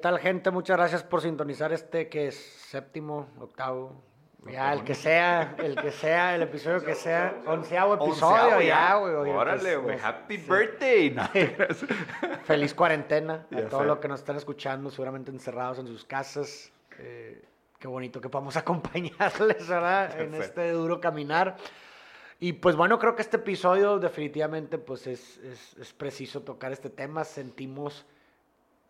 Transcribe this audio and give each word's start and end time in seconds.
tal, 0.00 0.18
gente? 0.18 0.50
Muchas 0.50 0.76
gracias 0.76 1.02
por 1.02 1.20
sintonizar 1.22 1.72
este 1.72 2.08
que 2.08 2.28
es 2.28 2.34
séptimo, 2.36 3.28
octavo, 3.38 4.02
ya, 4.50 4.72
el 4.72 4.84
que 4.84 4.94
sea, 4.94 5.54
el 5.58 5.76
que 5.76 5.90
sea, 5.90 6.34
el 6.34 6.42
episodio 6.42 6.82
que 6.82 6.94
sea, 6.94 7.40
onceavo 7.46 7.94
episodio, 7.94 8.42
Onceavo 8.56 8.60
ya, 8.62 8.94
güey. 8.96 9.14
oye, 9.14 9.32
Órale, 9.32 9.60
pues, 9.60 9.74
güey. 9.76 9.84
pues, 9.96 10.04
Happy 10.04 10.38
sí. 10.38 10.46
birthday. 10.50 11.10
No, 11.10 11.28
Feliz 12.44 12.74
cuarentena 12.74 13.46
a 13.52 13.70
sé. 13.70 13.84
los 13.84 13.98
que 13.98 14.08
nos 14.08 14.20
están 14.20 14.36
escuchando, 14.36 14.90
seguramente 14.90 15.30
encerrados 15.30 15.78
en 15.78 15.86
sus 15.86 16.04
casas. 16.04 16.72
Eh, 16.98 17.42
qué 17.78 17.86
bonito 17.88 18.20
que 18.20 18.28
podamos 18.28 18.56
acompañarles, 18.56 19.68
¿verdad? 19.68 20.14
Ya 20.16 20.22
En 20.24 20.32
sé. 20.32 20.38
este 20.40 20.70
duro 20.72 21.00
caminar. 21.00 21.56
Y 22.38 22.54
pues 22.54 22.74
bueno, 22.76 22.98
creo 22.98 23.14
que 23.16 23.20
este 23.22 23.36
episodio 23.36 23.98
definitivamente 23.98 24.78
pues 24.78 25.06
es, 25.06 25.36
es, 25.38 25.76
es 25.76 25.92
preciso 25.92 26.40
tocar 26.40 26.72
este 26.72 26.88
tema. 26.88 27.24
Sentimos, 27.24 28.06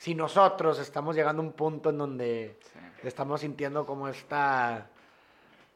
si 0.00 0.14
nosotros 0.14 0.78
estamos 0.78 1.14
llegando 1.14 1.42
a 1.42 1.45
un 1.45 1.52
punto 1.52 1.90
en 1.90 1.98
donde 1.98 2.58
estamos 3.02 3.42
sintiendo 3.42 3.84
como 3.84 4.08
esta 4.08 4.86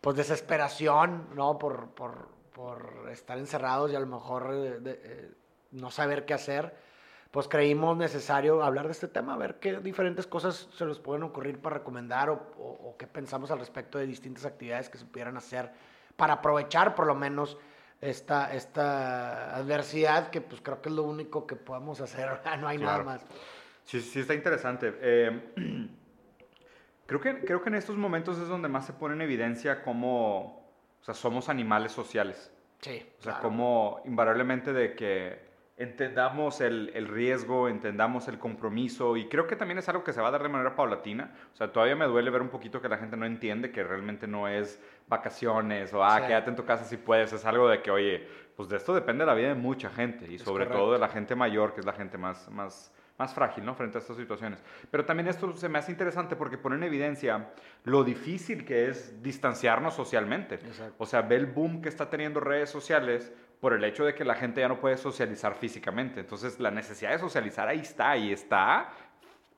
pues 0.01 0.17
desesperación, 0.17 1.29
¿no? 1.35 1.59
Por, 1.59 1.89
por, 1.91 2.29
por 2.55 3.07
estar 3.13 3.37
encerrados 3.37 3.93
y 3.93 3.97
a 3.97 4.01
lo 4.01 4.07
mejor 4.07 4.49
eh, 4.51 4.81
de- 4.81 5.01
eh, 5.05 5.31
no 5.73 5.91
saber 5.91 6.25
qué 6.25 6.33
hacer, 6.33 6.75
pues 7.31 7.49
creímos 7.49 7.99
necesario 7.99 8.63
hablar 8.63 8.87
de 8.87 8.93
este 8.93 9.09
tema, 9.09 9.37
ver 9.37 9.59
qué 9.59 9.79
diferentes 9.81 10.27
cosas 10.27 10.69
se 10.75 10.87
nos 10.87 11.01
pueden 11.01 11.23
ocurrir 11.25 11.61
para 11.61 11.77
recomendar 11.79 12.31
o, 12.31 12.35
o- 12.59 12.89
o 12.91 12.97
qué 12.97 13.07
pensamos 13.07 13.51
al 13.51 13.59
respecto 13.59 13.99
de 13.99 14.07
distintas 14.07 14.47
actividades 14.47 14.89
que 14.89 14.97
se 14.97 15.05
pudieran 15.05 15.37
hacer 15.37 15.71
para 16.17 16.33
aprovechar 16.35 16.95
por 16.95 17.07
lo 17.07 17.15
menos 17.15 17.59
esta, 18.01 18.55
esta 18.55 19.55
adversidad 19.55 20.29
que 20.31 20.41
pues 20.41 20.63
creo 20.63 20.81
que 20.81 20.89
es 20.89 20.95
lo 20.95 21.03
único 21.03 21.47
que 21.47 21.57
podemos 21.57 22.01
hacer, 22.01 22.41
no 22.61 22.69
hay 22.69 22.79
nada 22.79 23.03
Claro. 23.03 23.05
más. 23.05 23.21
Sí, 23.85 24.01
sí 24.01 24.21
está 24.21 24.35
interesante. 24.35 24.95
Eh, 25.01 25.53
creo, 27.07 27.21
que, 27.21 27.41
creo 27.45 27.63
que 27.63 27.69
en 27.69 27.75
estos 27.77 27.97
momentos 27.97 28.39
es 28.39 28.49
donde 28.49 28.69
más 28.69 28.87
se 28.87 28.93
pone 28.95 29.15
en 29.15 29.23
evidencia 29.23 29.83
cómo 29.83 30.65
o 31.01 31.05
sea, 31.05 31.15
somos 31.15 31.49
animales 31.49 31.93
sociales. 31.93 32.51
Sí, 32.81 33.07
O 33.19 33.23
sea, 33.23 33.33
claro. 33.35 33.43
como 33.49 34.03
invariablemente 34.05 34.73
de 34.73 34.95
que 34.95 35.45
entendamos 35.77 36.61
el, 36.61 36.93
el 36.95 37.09
riesgo, 37.09 37.69
entendamos 37.69 38.29
el 38.29 38.39
compromiso 38.39 39.17
y 39.17 39.29
creo 39.29 39.47
que 39.47 39.57
también 39.57 39.79
es 39.79 39.89
algo 39.89 40.05
que 40.05 40.13
se 40.13 40.21
va 40.21 40.29
a 40.29 40.31
dar 40.31 40.43
de 40.43 40.49
manera 40.49 40.77
paulatina. 40.77 41.35
O 41.53 41.57
sea, 41.57 41.73
todavía 41.73 41.97
me 41.97 42.05
duele 42.07 42.31
ver 42.31 42.43
un 42.43 42.49
poquito 42.49 42.81
que 42.81 42.89
la 42.89 42.97
gente 42.99 43.17
no 43.17 43.27
entiende 43.27 43.73
que 43.73 43.83
realmente 43.83 44.27
no 44.29 44.47
es 44.49 44.81
vacaciones 45.09 45.93
o, 45.93 46.05
ah, 46.05 46.21
Sí. 46.21 46.27
quédate 46.29 46.51
en 46.51 46.57
tu 46.57 46.65
casa 46.65 46.85
si 46.85 46.97
puedes. 46.97 47.33
Es 47.33 47.45
algo 47.45 47.69
de 47.69 47.83
que, 47.83 47.91
oye, 47.91 48.27
pues 48.57 48.69
de 48.69 48.77
esto 48.77 48.95
depende 48.95 49.27
la 49.27 49.35
vida 49.35 49.49
de 49.49 49.55
mucha 49.57 49.91
gente 49.91 50.31
y 50.31 50.37
Es 50.37 50.43
sobre 50.43 50.65
correcto. 50.67 50.79
todo 50.85 50.93
de 50.93 50.99
la 51.01 51.09
gente 51.09 51.35
mayor, 51.35 51.75
que 51.75 51.81
es 51.81 51.87
la 51.87 51.93
gente 51.95 52.19
más, 52.19 52.49
más, 52.51 52.94
más 53.19 53.33
frágil, 53.33 53.65
¿no? 53.65 53.75
Frente 53.75 53.99
a 53.99 54.01
estas 54.01 54.17
situaciones. 54.17 54.63
Pero 54.91 55.05
también 55.05 55.29
esto 55.29 55.57
se 55.57 55.69
me 55.69 55.79
hace 55.79 55.93
interesante 55.93 56.37
porque 56.37 56.59
pone 56.59 56.77
en 56.77 56.83
evidencia 56.83 57.51
lo 57.85 58.03
difícil 58.03 58.65
que 58.65 58.89
es 58.89 59.23
distanciarnos 59.23 59.95
socialmente. 59.95 60.57
Exacto. 60.57 60.95
O 60.99 61.07
sea, 61.07 61.23
ve 61.23 61.37
el 61.37 61.47
boom 61.47 61.81
que 61.81 61.89
está 61.89 62.11
teniendo 62.11 62.41
redes 62.41 62.71
sociales 62.71 63.33
por 63.61 63.73
el 63.73 63.85
hecho 63.85 64.05
de 64.05 64.15
que 64.15 64.25
la 64.25 64.35
gente 64.35 64.61
ya 64.61 64.69
no 64.69 64.81
puede 64.81 64.97
socializar 64.97 65.55
físicamente. 65.55 66.21
Entonces, 66.21 66.59
la 66.59 66.71
necesidad 66.71 67.13
de 67.13 67.19
socializar 67.19 67.69
ahí 67.69 67.81
está 67.81 68.17
y 68.17 68.33
está 68.33 68.91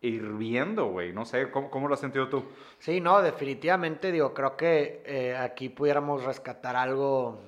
hirviendo, 0.00 0.86
güey. 0.86 1.12
No 1.12 1.24
sé, 1.24 1.50
¿cómo, 1.50 1.70
cómo 1.70 1.88
lo 1.88 1.94
has 1.94 2.00
sentido 2.00 2.28
tú? 2.28 2.44
Sí, 2.78 3.00
no, 3.00 3.22
definitivamente, 3.22 4.12
digo, 4.12 4.34
creo 4.34 4.56
que 4.56 5.02
eh, 5.06 5.36
aquí 5.36 5.70
pudiéramos 5.70 6.24
rescatar 6.24 6.76
algo, 6.76 7.40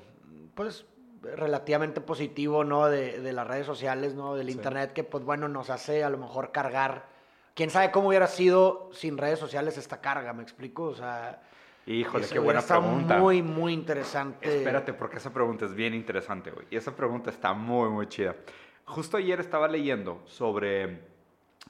pues, 0.54 0.86
relativamente 1.22 2.00
positivo, 2.00 2.64
¿no? 2.64 2.86
De, 2.86 3.20
de 3.20 3.32
las 3.32 3.46
redes 3.46 3.66
sociales, 3.66 4.14
¿no? 4.14 4.34
Del 4.34 4.46
Sí. 4.48 4.52
internet, 4.52 4.92
que, 4.92 5.04
pues, 5.04 5.24
bueno, 5.24 5.48
nos 5.48 5.70
hace 5.70 6.04
a 6.04 6.10
lo 6.10 6.18
mejor 6.18 6.52
cargar. 6.52 7.06
Quién 7.54 7.70
sabe 7.70 7.90
cómo 7.90 8.08
hubiera 8.08 8.26
sido 8.28 8.88
sin 8.92 9.18
redes 9.18 9.38
sociales 9.38 9.76
esta 9.78 10.00
carga, 10.00 10.32
¿me 10.32 10.42
explico? 10.42 10.84
O 10.84 10.94
sea, 10.94 11.42
Híjole, 11.86 12.26
qué 12.30 12.38
buena 12.38 12.60
estado 12.60 12.82
pregunta. 12.82 13.16
muy, 13.18 13.42
muy 13.42 13.72
interesante. 13.72 14.58
Espérate, 14.58 14.92
porque 14.92 15.16
esa 15.16 15.32
pregunta 15.32 15.64
es 15.64 15.74
bien 15.74 15.94
interesante, 15.94 16.50
güey. 16.50 16.66
Y 16.70 16.76
esa 16.76 16.94
pregunta 16.94 17.30
está 17.30 17.54
muy, 17.54 17.88
muy 17.88 18.06
chida. 18.08 18.36
Justo 18.84 19.16
ayer 19.16 19.40
estaba 19.40 19.66
leyendo 19.68 20.22
sobre 20.26 21.00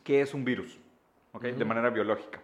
qué 0.04 0.20
es 0.20 0.34
un 0.34 0.44
virus, 0.44 0.78
¿ok? 1.32 1.42
De 1.44 1.64
manera 1.64 1.88
biológica. 1.90 2.40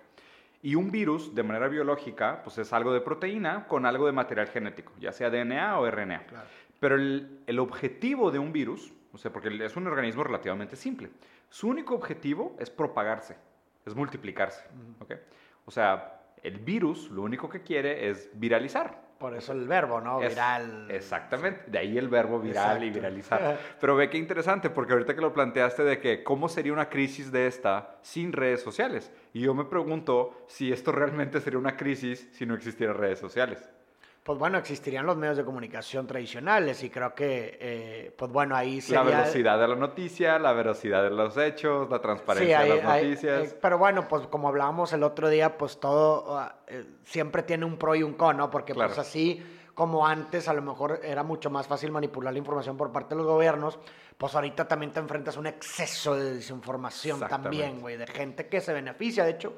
Y 0.63 0.77
un 0.77 0.91
virus, 0.91 1.35
de 1.35 1.43
manera 1.43 1.69
biológica, 1.69 2.41
pues 2.43 2.57
es 2.59 2.73
algo 2.73 2.93
de 2.95 3.01
proteína 3.03 3.67
con 3.67 3.85
algo 3.85 4.07
de 4.07 4.13
material 4.13 4.47
genético, 4.49 4.93
ya 4.99 5.13
sea 5.13 5.29
DNA 5.29 5.79
o 5.79 5.87
RNA. 5.91 6.27
Claro. 6.27 6.47
Pero 6.85 6.97
el, 6.97 7.41
el 7.47 7.59
objetivo 7.61 8.31
de 8.31 8.39
un 8.39 8.53
virus, 8.53 8.93
o 9.11 9.17
sea, 9.17 9.33
porque 9.33 9.49
es 9.65 9.75
un 9.75 9.87
organismo 9.87 10.23
relativamente 10.23 10.77
simple, 10.77 11.09
su 11.49 11.67
único 11.67 11.95
objetivo 11.95 12.55
es 12.61 12.69
propagarse, 12.69 13.39
es 13.87 13.95
multiplicarse, 13.95 14.67
¿ok? 15.01 15.15
O 15.65 15.71
sea, 15.71 16.21
el 16.43 16.59
virus 16.59 17.09
lo 17.11 17.23
único 17.23 17.49
que 17.49 17.63
quiere 17.63 18.11
es 18.11 18.29
viralizar. 18.35 19.01
Por 19.19 19.35
eso 19.35 19.53
el 19.53 19.67
verbo, 19.67 20.03
¿no? 20.03 20.21
Es- 20.21 20.35
Viral. 20.35 20.91
Exactamente, 20.91 21.63
de 21.69 21.79
ahí 21.79 21.97
el 21.97 22.11
verbo 22.11 22.39
viral 22.39 22.85
y 22.85 22.89
Exacto. 22.89 23.01
viralizar. 23.01 23.59
Pero 23.81 23.97
ve 23.97 24.11
qué 24.11 24.19
interesante, 24.19 24.69
porque 24.69 24.93
ahorita 24.93 25.15
que 25.15 25.23
lo 25.23 25.33
planteaste 25.33 25.85
de 25.85 25.99
que 26.01 26.23
cómo 26.23 26.51
sería 26.51 26.75
una 26.75 26.91
crisis 26.91 27.33
de 27.33 27.47
esta 27.47 27.97
sin 28.03 28.31
redes 28.31 28.61
sociales. 28.61 29.11
Y 29.33 29.41
yo 29.41 29.55
me 29.55 29.65
pregunto 29.65 30.45
si 30.49 30.71
esto 30.71 30.93
realmente 30.93 31.41
sería 31.41 31.59
una 31.59 31.79
crisis 31.79 32.29
si 32.33 32.45
no 32.45 32.55
existieran 32.55 32.99
redes 32.99 33.21
sociales. 33.21 33.71
Pues 34.25 34.39
bueno, 34.39 34.57
existirían 34.57 35.05
los 35.05 35.19
medios 35.19 35.37
de 35.37 35.45
comunicación 35.45 36.07
tradicionales 36.07 36.83
y 36.83 36.89
creo 36.89 37.15
que, 37.15 37.59
eh, 37.61 38.15
pues 38.17 38.33
bueno, 38.33 38.57
ahí 38.57 38.81
sería... 38.81 39.05
La 39.05 39.19
velocidad 39.19 39.59
de 39.61 39.69
la 39.69 39.75
noticia, 39.77 40.39
la 40.39 40.55
veracidad 40.55 41.03
de 41.03 41.11
los 41.11 41.37
hechos, 41.37 41.91
la 41.91 42.01
transparencia 42.01 42.63
Sí, 42.63 42.69
de 42.71 42.77
las 42.77 42.87
hay- 42.87 43.05
noticias. 43.05 43.53
eh, 43.53 43.59
pero 43.61 43.77
bueno, 43.77 44.09
pues 44.09 44.27
como 44.29 44.49
hablábamos 44.49 44.95
el 44.95 45.03
otro 45.03 45.29
día, 45.29 45.59
pues 45.59 45.79
todo 45.79 46.39
ah, 46.39 46.57
eh, 46.67 46.87
siempre 47.05 47.43
tiene 47.43 47.67
un 47.67 47.77
pro 47.77 47.95
y 47.95 48.03
un 48.03 48.15
con, 48.15 48.39
¿no? 48.39 48.49
Porque 48.51 48.73
Claro. 48.73 48.89
pues 48.95 48.99
así 48.99 49.45
como 49.75 50.07
antes 50.07 50.49
a 50.49 50.55
lo 50.55 50.63
mejor 50.63 51.01
era 51.03 51.23
mucho 51.23 51.51
más 51.51 51.67
fácil 51.67 51.91
manipular 51.91 52.33
la 52.33 52.39
información 52.39 52.79
por 52.79 52.93
parte 52.93 53.15
de 53.15 53.19
los 53.19 53.27
gobiernos, 53.27 53.79
pues 54.17 54.35
ahorita 54.35 54.67
también 54.67 54.91
te 54.93 55.01
enfrentas 55.01 55.37
a 55.37 55.41
un 55.41 55.49
exceso 55.49 56.15
de 56.15 56.33
desinformación 56.37 57.21
también, 57.29 57.81
güey, 57.83 57.99
de 57.99 58.07
gente 58.07 58.47
que 58.49 58.63
se 58.63 58.73
beneficia. 58.73 59.25
De 59.25 59.33
hecho, 59.33 59.55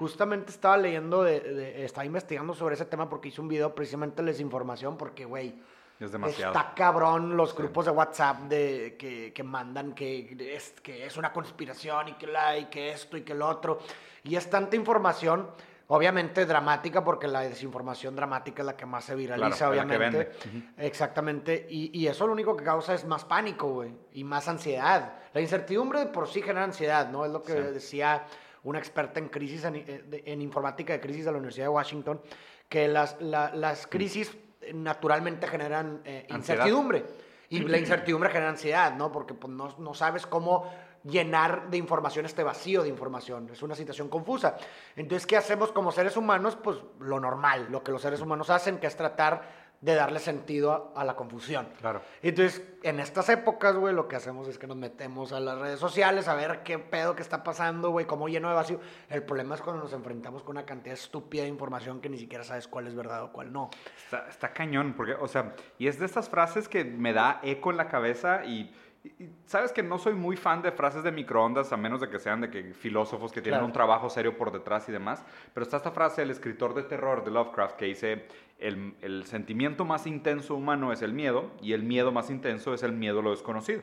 justamente 0.00 0.50
estaba 0.50 0.78
leyendo, 0.78 1.22
de, 1.22 1.40
de- 1.40 1.84
estaba 1.84 2.06
investigando 2.06 2.54
sobre 2.54 2.74
ese 2.74 2.86
tema 2.86 3.08
porque 3.08 3.28
hice 3.28 3.40
un 3.42 3.48
video 3.48 3.74
precisamente 3.74 4.22
de 4.22 4.32
desinformación 4.32 4.96
porque, 4.96 5.26
güey, 5.26 5.54
es 6.00 6.10
demasiado. 6.10 6.54
Está 6.54 6.72
cabrón 6.74 7.36
los 7.36 7.54
grupos 7.54 7.84
de 7.84 7.90
WhatsApp 7.90 8.38
de, 8.48 8.96
que, 8.98 9.34
que 9.34 9.42
mandan 9.42 9.92
que 9.92 10.34
es, 10.56 10.72
que 10.82 11.04
es 11.04 11.18
una 11.18 11.30
conspiración 11.34 12.08
y 12.08 12.12
que, 12.14 12.26
la, 12.26 12.56
y 12.56 12.64
que 12.70 12.92
esto 12.92 13.18
y 13.18 13.22
que 13.22 13.34
lo 13.34 13.46
otro. 13.46 13.78
Y 14.24 14.34
es 14.36 14.48
tanta 14.48 14.74
información, 14.76 15.50
obviamente 15.88 16.46
dramática, 16.46 17.04
porque 17.04 17.28
la 17.28 17.40
desinformación 17.42 18.16
dramática 18.16 18.62
es 18.62 18.66
la 18.66 18.76
que 18.78 18.86
más 18.86 19.04
se 19.04 19.14
viraliza, 19.14 19.68
Claro, 19.68 19.72
es 19.74 19.76
la 19.76 19.86
que 19.86 19.96
obviamente. 19.96 20.32
vende. 20.54 20.68
Exactamente. 20.78 21.66
Y, 21.68 21.90
y 21.92 22.06
eso 22.06 22.26
lo 22.26 22.32
único 22.32 22.56
que 22.56 22.64
causa 22.64 22.94
es 22.94 23.04
más 23.04 23.26
pánico, 23.26 23.68
güey, 23.70 23.92
y 24.14 24.24
más 24.24 24.48
ansiedad. 24.48 25.12
La 25.34 25.42
incertidumbre 25.42 26.00
de 26.00 26.06
por 26.06 26.26
sí 26.26 26.40
genera 26.40 26.64
ansiedad, 26.64 27.10
¿no? 27.10 27.26
Es 27.26 27.30
lo 27.30 27.42
que 27.42 27.52
Sí. 27.52 27.58
decía 27.74 28.24
una 28.64 28.78
experta 28.78 29.18
en 29.20 29.28
crisis, 29.28 29.64
en, 29.64 29.76
eh, 29.76 30.22
en 30.26 30.42
informática 30.42 30.92
de 30.92 31.00
crisis 31.00 31.24
de 31.24 31.32
la 31.32 31.38
Universidad 31.38 31.66
de 31.66 31.70
Washington, 31.70 32.20
que 32.68 32.88
las, 32.88 33.16
la- 33.20 33.54
las 33.54 33.86
crisis 33.86 34.36
eh, 34.60 34.72
naturalmente 34.74 35.46
generan 35.46 36.02
eh, 36.04 36.26
incertidumbre. 36.30 37.04
Y 37.48 37.58
la 37.60 37.78
incertidumbre 37.78 38.30
genera 38.30 38.50
ansiedad, 38.50 38.94
¿no? 38.94 39.10
Porque 39.10 39.34
pues, 39.34 39.52
no, 39.52 39.74
no 39.78 39.92
sabes 39.92 40.24
cómo 40.24 40.72
llenar 41.02 41.68
de 41.68 41.78
información 41.78 42.24
este 42.26 42.44
vacío 42.44 42.82
de 42.84 42.88
información. 42.88 43.48
Es 43.50 43.60
una 43.62 43.74
situación 43.74 44.08
confusa. 44.08 44.56
Entonces, 44.94 45.26
¿qué 45.26 45.36
hacemos 45.36 45.72
como 45.72 45.90
seres 45.90 46.16
humanos? 46.16 46.56
Pues 46.62 46.76
lo 47.00 47.18
normal, 47.18 47.66
lo 47.70 47.82
que 47.82 47.90
los 47.90 48.02
seres 48.02 48.20
humanos 48.20 48.50
hacen, 48.50 48.78
que 48.78 48.86
es 48.86 48.96
tratar 48.96 49.59
de 49.80 49.94
darle 49.94 50.18
sentido 50.18 50.92
a, 50.94 51.00
a 51.00 51.04
la 51.04 51.16
confusión. 51.16 51.68
Claro. 51.80 52.02
Entonces, 52.22 52.62
en 52.82 53.00
estas 53.00 53.28
épocas, 53.28 53.74
güey, 53.76 53.94
lo 53.94 54.08
que 54.08 54.16
hacemos 54.16 54.46
es 54.48 54.58
que 54.58 54.66
nos 54.66 54.76
metemos 54.76 55.32
a 55.32 55.40
las 55.40 55.58
redes 55.58 55.80
sociales 55.80 56.28
a 56.28 56.34
ver 56.34 56.62
qué 56.62 56.78
pedo 56.78 57.16
que 57.16 57.22
está 57.22 57.42
pasando, 57.42 57.90
güey, 57.90 58.06
cómo 58.06 58.28
lleno 58.28 58.48
de 58.48 58.54
vacío. 58.54 58.80
El 59.08 59.22
problema 59.22 59.54
es 59.54 59.60
cuando 59.62 59.82
nos 59.82 59.92
enfrentamos 59.92 60.42
con 60.42 60.56
una 60.56 60.66
cantidad 60.66 60.94
estúpida 60.94 61.42
de 61.42 61.48
información 61.48 62.00
que 62.00 62.08
ni 62.08 62.18
siquiera 62.18 62.44
sabes 62.44 62.68
cuál 62.68 62.86
es 62.86 62.94
verdad 62.94 63.24
o 63.24 63.32
cuál 63.32 63.52
no. 63.52 63.70
Está, 64.04 64.28
está 64.28 64.52
cañón, 64.52 64.94
porque, 64.94 65.14
o 65.14 65.28
sea, 65.28 65.54
y 65.78 65.88
es 65.88 65.98
de 65.98 66.06
estas 66.06 66.28
frases 66.28 66.68
que 66.68 66.84
me 66.84 67.12
da 67.12 67.40
eco 67.42 67.70
en 67.70 67.76
la 67.76 67.88
cabeza 67.88 68.44
y, 68.44 68.74
y- 69.04 69.24
y 69.24 69.30
sabes 69.46 69.72
que 69.72 69.82
no 69.82 69.98
soy 69.98 70.14
muy 70.14 70.36
fan 70.36 70.60
de 70.62 70.72
frases 70.72 71.02
de 71.02 71.10
microondas, 71.12 71.72
a 71.72 71.76
menos 71.76 72.00
de 72.00 72.08
que 72.10 72.18
sean 72.18 72.40
de 72.42 72.50
que 72.50 72.74
filósofos 72.74 73.32
que 73.32 73.40
tienen 73.40 73.58
Claro. 73.58 73.66
un 73.66 73.72
trabajo 73.72 74.10
serio 74.10 74.36
por 74.36 74.52
detrás 74.52 74.88
y 74.88 74.92
demás, 74.92 75.24
pero 75.54 75.64
está 75.64 75.78
esta 75.78 75.90
frase 75.90 76.20
del 76.20 76.30
escritor 76.30 76.74
de 76.74 76.82
terror 76.82 77.24
de 77.24 77.30
Lovecraft 77.30 77.76
que 77.76 77.86
dice, 77.86 78.26
el, 78.58 78.94
el 79.00 79.24
sentimiento 79.24 79.84
más 79.86 80.06
intenso 80.06 80.54
humano 80.54 80.92
es 80.92 81.00
el 81.02 81.14
miedo 81.14 81.50
y 81.62 81.72
el 81.72 81.82
miedo 81.82 82.12
más 82.12 82.28
intenso 82.30 82.74
es 82.74 82.82
el 82.82 82.92
miedo 82.92 83.20
a 83.20 83.22
lo 83.22 83.30
desconocido. 83.30 83.82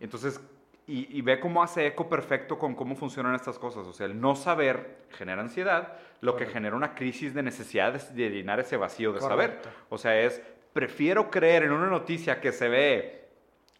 Entonces, 0.00 0.40
y, 0.86 1.18
y 1.18 1.20
ve 1.22 1.40
cómo 1.40 1.60
hace 1.60 1.84
eco 1.88 2.08
perfecto 2.08 2.56
con 2.56 2.76
cómo 2.76 2.94
funcionan 2.94 3.34
estas 3.34 3.58
cosas. 3.58 3.84
O 3.88 3.92
sea, 3.92 4.06
el 4.06 4.20
no 4.20 4.36
saber 4.36 4.98
genera 5.10 5.42
ansiedad, 5.42 5.94
lo 6.20 6.36
que 6.36 6.46
genera 6.46 6.76
una 6.76 6.94
crisis 6.94 7.34
de 7.34 7.42
necesidad 7.42 7.92
de, 7.94 8.14
de 8.14 8.30
llenar 8.30 8.60
ese 8.60 8.76
vacío 8.76 9.12
de 9.12 9.18
Correcto. 9.18 9.64
saber. 9.64 9.76
O 9.88 9.98
sea, 9.98 10.20
es, 10.20 10.40
prefiero 10.72 11.28
creer 11.32 11.64
en 11.64 11.72
una 11.72 11.88
noticia 11.88 12.40
que 12.40 12.52
se 12.52 12.68
ve 12.68 13.25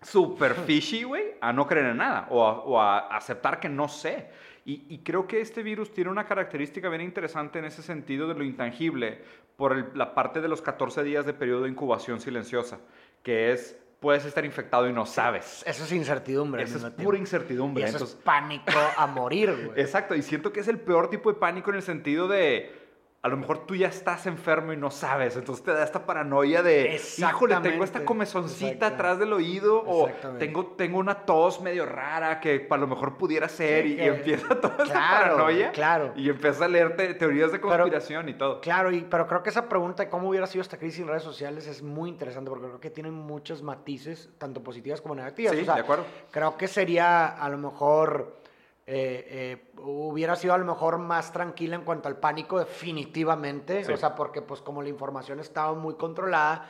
super 0.02 0.54
fishy, 0.54 1.04
güey, 1.04 1.34
a 1.40 1.52
no 1.52 1.66
creer 1.66 1.86
en 1.86 1.96
nada 1.98 2.26
o 2.30 2.44
a, 2.44 2.52
o 2.60 2.80
a 2.80 2.98
aceptar 3.16 3.60
que 3.60 3.68
no 3.68 3.88
sé. 3.88 4.28
Y, 4.68 4.98
creo 5.04 5.28
que 5.28 5.40
este 5.40 5.62
virus 5.62 5.92
tiene 5.94 6.10
una 6.10 6.26
característica 6.26 6.88
bien 6.88 7.02
interesante 7.02 7.60
en 7.60 7.66
ese 7.66 7.84
sentido 7.84 8.26
de 8.26 8.34
lo 8.34 8.42
intangible 8.42 9.20
por 9.56 9.96
la 9.96 10.12
parte 10.12 10.40
de 10.40 10.48
los 10.48 10.60
14 10.60 11.04
días 11.04 11.24
de 11.24 11.32
periodo 11.32 11.62
de 11.62 11.68
incubación 11.68 12.20
silenciosa, 12.20 12.80
que 13.22 13.52
es 13.52 13.78
puedes 14.00 14.24
estar 14.24 14.44
infectado 14.44 14.88
y 14.88 14.92
no 14.92 15.06
sabes. 15.06 15.62
Eso 15.64 15.84
es 15.84 15.92
incertidumbre. 15.92 16.64
Eso 16.64 16.78
es 16.78 16.92
pura 16.94 17.16
incertidumbre. 17.16 17.84
eso 17.84 18.04
es 18.04 18.14
pánico 18.14 18.72
a 18.96 19.06
morir, 19.06 19.54
güey. 19.54 19.70
Exacto, 19.80 20.16
y 20.16 20.22
siento 20.22 20.52
que 20.52 20.58
es 20.58 20.68
el 20.68 20.80
peor 20.80 21.10
tipo 21.10 21.32
de 21.32 21.38
pánico 21.38 21.70
en 21.70 21.76
el 21.76 21.82
sentido 21.82 22.26
de 22.26 22.85
a 23.26 23.28
lo 23.28 23.36
mejor 23.36 23.66
tú 23.66 23.74
ya 23.74 23.88
estás 23.88 24.24
enfermo 24.26 24.72
y 24.72 24.76
no 24.76 24.88
sabes, 24.88 25.34
entonces 25.34 25.64
te 25.64 25.72
da 25.72 25.82
esta 25.82 26.06
paranoia 26.06 26.62
de, 26.62 27.00
híjole, 27.18 27.56
tengo 27.56 27.82
esta 27.82 28.04
comezoncita 28.04 28.86
atrás 28.86 29.18
del 29.18 29.32
oído 29.32 29.82
o 29.84 30.08
tengo, 30.38 30.66
tengo 30.76 30.98
una 30.98 31.26
tos 31.26 31.60
medio 31.60 31.86
rara 31.86 32.38
que 32.38 32.68
a 32.70 32.76
lo 32.76 32.86
mejor 32.86 33.16
pudiera 33.16 33.48
ser 33.48 33.84
y, 33.84 34.00
empieza 34.00 34.48
toda 34.60 34.84
esta 34.84 34.94
paranoia 34.94 35.72
claro. 35.72 36.12
y 36.14 36.28
empieza 36.30 36.66
a 36.66 36.68
leer 36.68 36.96
teorías 37.18 37.50
de 37.50 37.60
conspiración 37.60 38.28
y 38.28 38.34
todo. 38.34 38.60
Claro, 38.60 38.92
y, 38.92 39.00
pero 39.00 39.26
creo 39.26 39.42
que 39.42 39.50
esa 39.50 39.68
pregunta 39.68 40.04
de 40.04 40.08
cómo 40.08 40.28
hubiera 40.28 40.46
sido 40.46 40.62
esta 40.62 40.76
crisis 40.76 41.00
en 41.00 41.08
redes 41.08 41.24
sociales 41.24 41.66
es 41.66 41.82
muy 41.82 42.10
interesante 42.10 42.48
porque 42.48 42.66
creo 42.68 42.80
que 42.80 42.90
tienen 42.90 43.14
muchos 43.14 43.60
matices, 43.60 44.28
tanto 44.38 44.62
positivas 44.62 45.00
como 45.00 45.16
negativas. 45.16 45.56
Sí, 45.56 45.64
de 45.64 45.72
acuerdo. 45.72 46.04
Creo 46.30 46.56
que 46.56 46.68
sería 46.68 47.26
a 47.26 47.48
lo 47.48 47.58
mejor 47.58 48.45
eh, 48.88 49.26
eh, 49.28 49.72
hubiera 49.82 50.36
sido 50.36 50.54
a 50.54 50.58
lo 50.58 50.64
mejor 50.64 50.98
más 50.98 51.32
tranquila 51.32 51.74
en 51.74 51.82
cuanto 51.82 52.08
al 52.08 52.18
pánico, 52.18 52.58
definitivamente. 52.60 53.92
O 53.92 53.96
sea, 53.96 54.14
porque 54.14 54.42
pues 54.42 54.60
como 54.60 54.80
la 54.80 54.88
información 54.88 55.40
estaba 55.40 55.74
muy 55.74 55.94
controlada, 55.94 56.68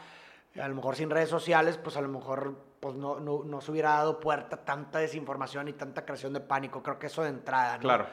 a 0.59 0.69
lo 0.69 0.75
mejor 0.75 0.97
sin 0.97 1.11
redes 1.11 1.29
sociales, 1.29 1.77
pues 1.77 1.97
a 1.99 2.01
lo 2.01 2.09
mejor 2.09 2.57
pues 2.81 2.95
no, 2.95 3.21
no, 3.21 3.61
se 3.61 3.71
hubiera 3.71 3.91
dado 3.91 4.19
puerta 4.21 4.65
tanta 4.65 4.99
desinformación 4.99 5.69
y 5.69 5.75
tanta 5.75 6.07
creación 6.07 6.33
de 6.33 6.41
pánico. 6.41 6.83
Creo 6.83 6.99
que 6.99 7.09
eso 7.09 7.23
de 7.23 7.31
entrada, 7.31 7.77
¿no? 7.77 7.83
Claro. 7.83 8.07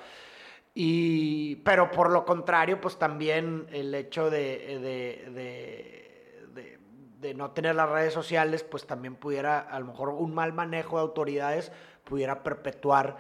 Y, 0.74 1.58
pero 1.58 1.92
por 1.92 2.10
lo 2.10 2.26
contrario, 2.26 2.82
pues 2.82 2.98
también 2.98 3.68
el 3.72 3.94
hecho 3.94 4.30
de, 4.30 4.80
de, 4.80 5.32
de, 5.32 6.80
de, 7.22 7.34
no 7.36 7.52
tener 7.52 7.76
las 7.76 7.90
redes 7.90 8.14
sociales, 8.14 8.64
pues 8.64 8.86
también 8.86 9.16
pudiera, 9.16 9.60
a 9.60 9.80
lo 9.80 9.86
mejor 9.86 10.10
un 10.10 10.34
mal 10.34 10.52
manejo 10.52 10.98
de 10.98 11.04
autoridades 11.04 11.72
pudiera 12.04 12.44
perpetuar 12.44 13.16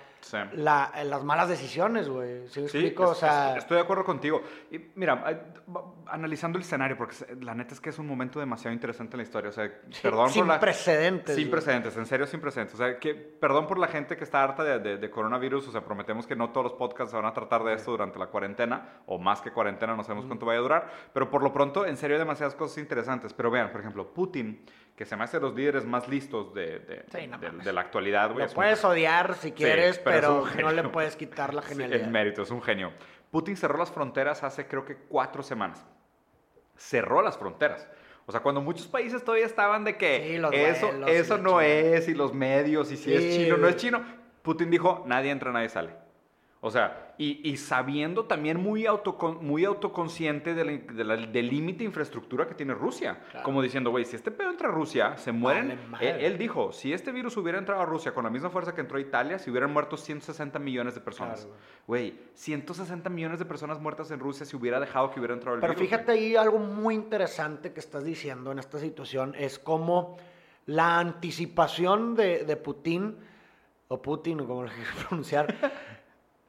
la, 0.53 0.91
las 1.03 1.23
malas 1.23 1.49
decisiones, 1.49 2.09
güey. 2.09 2.47
¿Sí 2.47 2.61
explico? 2.61 3.09
o 3.09 3.15
sea... 3.15 3.57
estoy 3.57 3.75
de 3.75 3.83
acuerdo 3.83 4.03
contigo. 4.03 4.41
Y 4.71 4.79
mira, 4.95 5.51
analizando 6.07 6.57
el 6.57 6.63
escenario, 6.63 6.97
porque 6.97 7.15
la 7.41 7.53
neta 7.55 7.73
es 7.73 7.81
que 7.81 7.89
es 7.89 7.99
un 7.99 8.07
momento 8.07 8.39
demasiado 8.39 8.73
interesante 8.73 9.15
en 9.15 9.19
la 9.19 9.23
historia. 9.23 9.49
O 9.49 9.53
sea, 9.53 9.71
perdón 10.01 10.29
sin 10.29 10.41
por 10.41 10.47
la... 10.47 10.59
precedentes. 10.59 11.35
Sin 11.35 11.49
precedentes, 11.49 11.95
en 11.97 12.05
serio, 12.05 12.27
sin 12.27 12.39
precedentes. 12.39 12.75
O 12.75 12.77
sea, 12.77 12.99
que 12.99 13.13
perdón 13.15 13.67
por 13.67 13.77
la 13.79 13.87
gente 13.87 14.17
que 14.17 14.23
está 14.23 14.43
harta 14.43 14.63
de, 14.63 14.97
de, 14.97 15.09
coronavirus. 15.09 15.67
O 15.67 15.71
sea, 15.71 15.81
prometemos 15.83 16.27
que 16.27 16.35
no 16.35 16.51
todos 16.51 16.65
los 16.65 16.73
podcasts 16.73 17.11
se 17.11 17.17
van 17.17 17.25
a 17.25 17.33
tratar 17.33 17.63
de 17.63 17.73
esto 17.73 17.91
durante 17.91 18.19
la 18.19 18.27
cuarentena, 18.27 19.01
o 19.05 19.17
más 19.17 19.41
que 19.41 19.51
cuarentena, 19.51 19.95
no 19.95 20.03
sabemos 20.03 20.25
cuánto 20.25 20.45
vaya 20.45 20.59
a 20.59 20.63
durar. 20.63 20.91
Pero 21.13 21.29
por 21.29 21.41
lo 21.41 21.53
pronto, 21.53 21.85
en 21.85 21.97
serio, 21.97 22.15
hay 22.15 22.19
demasiadas 22.19 22.55
cosas 22.55 22.77
interesantes. 22.77 23.33
Pero 23.33 23.49
vean, 23.51 23.71
por 23.71 23.81
ejemplo, 23.81 24.13
Putin 24.13 24.65
que 24.95 25.05
se 25.05 25.15
me 25.15 25.23
hace 25.23 25.39
los 25.39 25.55
líderes 25.55 25.85
más 25.85 26.07
listos 26.07 26.53
de, 26.53 26.79
de, 26.79 27.73
la 27.73 27.81
actualidad, 27.81 28.31
güey. 28.31 28.45
Lo 28.45 28.53
puedes 28.53 28.83
odiar 28.83 29.35
si 29.35 29.51
quieres, 29.51 29.97
pero, 29.99 30.45
no 30.61 30.71
le 30.71 30.83
puedes 30.83 31.15
quitar 31.15 31.53
la 31.53 31.61
genialidad. 31.63 32.01
el 32.01 32.11
mérito, 32.11 32.43
es 32.43 32.51
un 32.51 32.61
genio. 32.61 32.91
Putin 33.31 33.57
cerró 33.57 33.79
las 33.79 33.91
fronteras 33.91 34.43
hace 34.43 34.67
creo 34.67 34.85
que 34.85 34.95
cuatro 34.95 35.41
semanas. 35.41 35.83
Cerró 36.75 37.21
las 37.21 37.37
fronteras. 37.37 37.87
O 38.25 38.31
sea, 38.31 38.41
cuando 38.41 38.61
muchos 38.61 38.87
países 38.87 39.23
todavía 39.23 39.45
estaban 39.45 39.83
de 39.83 39.97
que 39.97 40.35
eso, 40.35 41.07
eso 41.07 41.37
no 41.37 41.59
es, 41.59 42.07
y 42.07 42.13
los 42.13 42.33
medios, 42.33 42.91
y 42.91 42.97
si 42.97 43.13
es 43.13 43.35
chino, 43.35 43.57
no 43.57 43.67
es 43.67 43.75
chino, 43.75 44.01
Putin 44.43 44.69
dijo, 44.69 45.03
nadie 45.07 45.31
entra, 45.31 45.51
nadie 45.51 45.69
sale. 45.69 46.02
O 46.65 46.71
sea, 46.71 47.13
y, 47.17 47.57
sabiendo 47.57 48.23
también 48.23 48.57
muy, 48.57 48.85
muy 49.41 49.65
autoconsciente 49.65 50.55
del 50.55 51.49
límite 51.49 51.79
de 51.79 51.83
infraestructura 51.83 52.47
que 52.47 52.55
tiene 52.55 52.73
Rusia. 52.73 53.19
Como 53.43 53.61
diciendo, 53.61 53.89
güey, 53.89 54.05
si 54.05 54.15
este 54.15 54.31
pedo 54.31 54.49
entra 54.49 54.69
a 54.69 54.71
Rusia, 54.71 55.17
se 55.17 55.33
mueren. 55.33 55.77
él, 55.99 56.37
dijo, 56.37 56.71
si 56.71 56.93
este 56.93 57.11
virus 57.11 57.35
hubiera 57.35 57.59
entrado 57.59 57.81
a 57.81 57.85
Rusia 57.85 58.13
con 58.13 58.23
la 58.23 58.29
misma 58.29 58.49
fuerza 58.49 58.73
que 58.73 58.79
entró 58.79 58.97
a 58.97 59.01
Italia, 59.01 59.39
se 59.39 59.51
hubieran 59.51 59.73
muerto 59.73 59.97
160 59.97 60.57
millones 60.59 60.95
de 60.95 61.01
personas. 61.01 61.49
Güey, 61.85 62.17
160 62.33 63.09
millones 63.09 63.39
de 63.39 63.45
personas 63.45 63.81
muertas 63.81 64.09
en 64.11 64.21
Rusia 64.21 64.45
si 64.45 64.55
hubiera 64.55 64.79
dejado 64.79 65.11
que 65.11 65.19
hubiera 65.19 65.33
entrado 65.33 65.55
el 65.55 65.59
Pero 65.61 65.73
virus. 65.73 65.89
Pero 65.89 66.01
fíjate 66.01 66.13
ahí 66.13 66.37
algo 66.37 66.59
muy 66.59 66.95
interesante 66.95 67.73
que 67.73 67.81
estás 67.81 68.05
diciendo 68.05 68.53
en 68.53 68.59
esta 68.59 68.79
situación, 68.79 69.35
es 69.37 69.59
como 69.59 70.15
la 70.65 70.97
anticipación 70.97 72.15
de, 72.15 72.45
de 72.45 72.55
Putin, 72.55 73.17
o 73.89 74.01
Putin, 74.01 74.39
o 74.39 74.47
como 74.47 74.63
lo 74.63 74.69
quieras 74.69 74.95
pronunciar, 75.09 75.55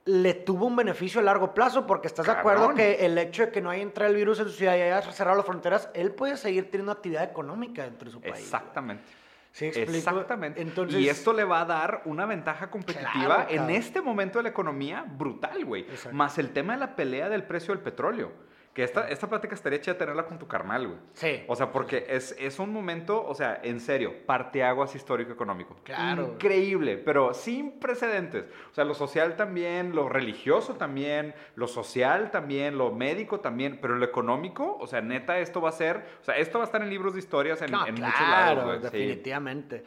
le 0.06 0.34
tuvo 0.34 0.66
un 0.66 0.76
beneficio 0.76 1.20
a 1.20 1.24
largo 1.24 1.54
plazo, 1.54 1.86
porque 1.86 2.08
estás 2.08 2.26
de 2.26 2.32
acuerdo 2.32 2.74
que 2.74 3.06
el 3.06 3.16
hecho 3.16 3.46
de 3.46 3.52
que 3.52 3.60
no 3.60 3.70
haya 3.70 3.82
entrado 3.82 4.10
el 4.10 4.16
virus 4.16 4.38
en 4.38 4.46
su 4.46 4.52
ciudad 4.52 4.76
y 4.76 4.82
haya 4.82 5.00
cerrado 5.02 5.36
las 5.36 5.46
fronteras, 5.46 5.88
él 5.94 6.12
puede 6.12 6.36
seguir 6.36 6.70
teniendo 6.70 6.92
actividad 6.92 7.24
económica 7.24 7.84
dentro 7.84 8.06
de 8.06 8.12
su 8.12 8.20
país. 8.20 8.36
Exactamente. 8.36 9.04
¿Sí 9.50 9.66
Exactamente. 9.66 10.60
Entonces, 10.60 11.00
y 11.00 11.08
esto 11.08 11.32
le 11.32 11.44
va 11.44 11.60
a 11.60 11.64
dar 11.64 12.02
una 12.06 12.26
ventaja 12.26 12.70
competitiva 12.70 13.46
en 13.48 13.70
este 13.70 14.00
momento 14.00 14.40
de 14.40 14.42
la 14.42 14.48
economía 14.48 15.04
brutal, 15.06 15.64
güey. 15.64 15.86
Más 16.12 16.38
el 16.38 16.50
tema 16.50 16.72
de 16.72 16.80
la 16.80 16.96
pelea 16.96 17.28
del 17.28 17.44
precio 17.44 17.72
del 17.72 17.82
petróleo. 17.82 18.32
Que 18.74 18.82
esta, 18.82 19.08
esta 19.08 19.28
plática 19.28 19.54
estaría 19.54 19.80
chida 19.80 19.96
tenerla 19.96 20.26
con 20.26 20.36
tu 20.36 20.48
carnal, 20.48 20.88
güey. 20.88 20.98
Sí. 21.12 21.44
O 21.46 21.54
sea, 21.54 21.70
porque 21.70 22.06
es, 22.08 22.34
es 22.40 22.58
un 22.58 22.72
momento, 22.72 23.24
o 23.24 23.32
sea, 23.32 23.60
en 23.62 23.78
serio, 23.78 24.26
parteaguas 24.26 24.96
histórico-económico. 24.96 25.76
Claro. 25.84 26.32
Increíble, 26.34 26.96
pero 26.98 27.34
sin 27.34 27.78
precedentes. 27.78 28.46
O 28.72 28.74
sea, 28.74 28.84
lo 28.84 28.94
social 28.94 29.36
también, 29.36 29.94
lo 29.94 30.08
religioso 30.08 30.74
también, 30.74 31.34
lo 31.54 31.68
social 31.68 32.32
también, 32.32 32.76
lo 32.76 32.90
médico 32.90 33.38
también, 33.38 33.78
pero 33.80 33.94
lo 33.94 34.04
económico, 34.04 34.76
o 34.80 34.88
sea, 34.88 35.00
neta, 35.00 35.38
esto 35.38 35.60
va 35.60 35.68
a 35.68 35.72
ser, 35.72 36.04
o 36.20 36.24
sea, 36.24 36.36
esto 36.36 36.58
va 36.58 36.64
a 36.64 36.66
estar 36.66 36.82
en 36.82 36.90
libros 36.90 37.14
de 37.14 37.20
historias 37.20 37.62
en, 37.62 37.70
muchos 37.70 38.00
lados. 38.00 38.64
Claro, 38.64 38.80
definitivamente. 38.80 39.84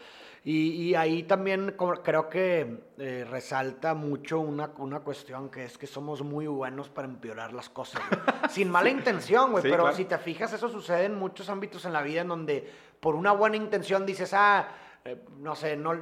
Y, 0.49 0.95
ahí 0.95 1.23
también 1.23 1.75
creo 2.01 2.29
que 2.29 2.79
eh, 2.97 3.27
resalta 3.29 3.93
mucho 3.93 4.39
una, 4.39 4.71
una 4.77 5.01
cuestión 5.01 5.49
que 5.49 5.65
es 5.65 5.77
que 5.77 5.87
somos 5.87 6.21
muy 6.21 6.47
buenos 6.47 6.87
para 6.87 7.05
empeorar 7.05 7.51
las 7.51 7.67
cosas, 7.67 8.01
sin 8.49 8.69
mala 8.69 8.89
intención, 8.89 9.51
güey, 9.51 9.61
pero 9.61 9.91
si 9.91 10.05
te 10.05 10.17
fijas, 10.17 10.53
eso 10.53 10.69
sucede 10.69 11.03
en 11.03 11.15
muchos 11.15 11.49
ámbitos 11.49 11.83
en 11.83 11.91
la 11.91 12.01
vida 12.01 12.21
en 12.21 12.29
donde 12.29 12.65
por 13.01 13.15
una 13.15 13.33
buena 13.33 13.57
intención 13.57 14.05
dices, 14.05 14.33
ah, 14.33 14.69
eh, 15.05 15.17
no 15.37 15.55
sé, 15.55 15.77
no, 15.77 15.93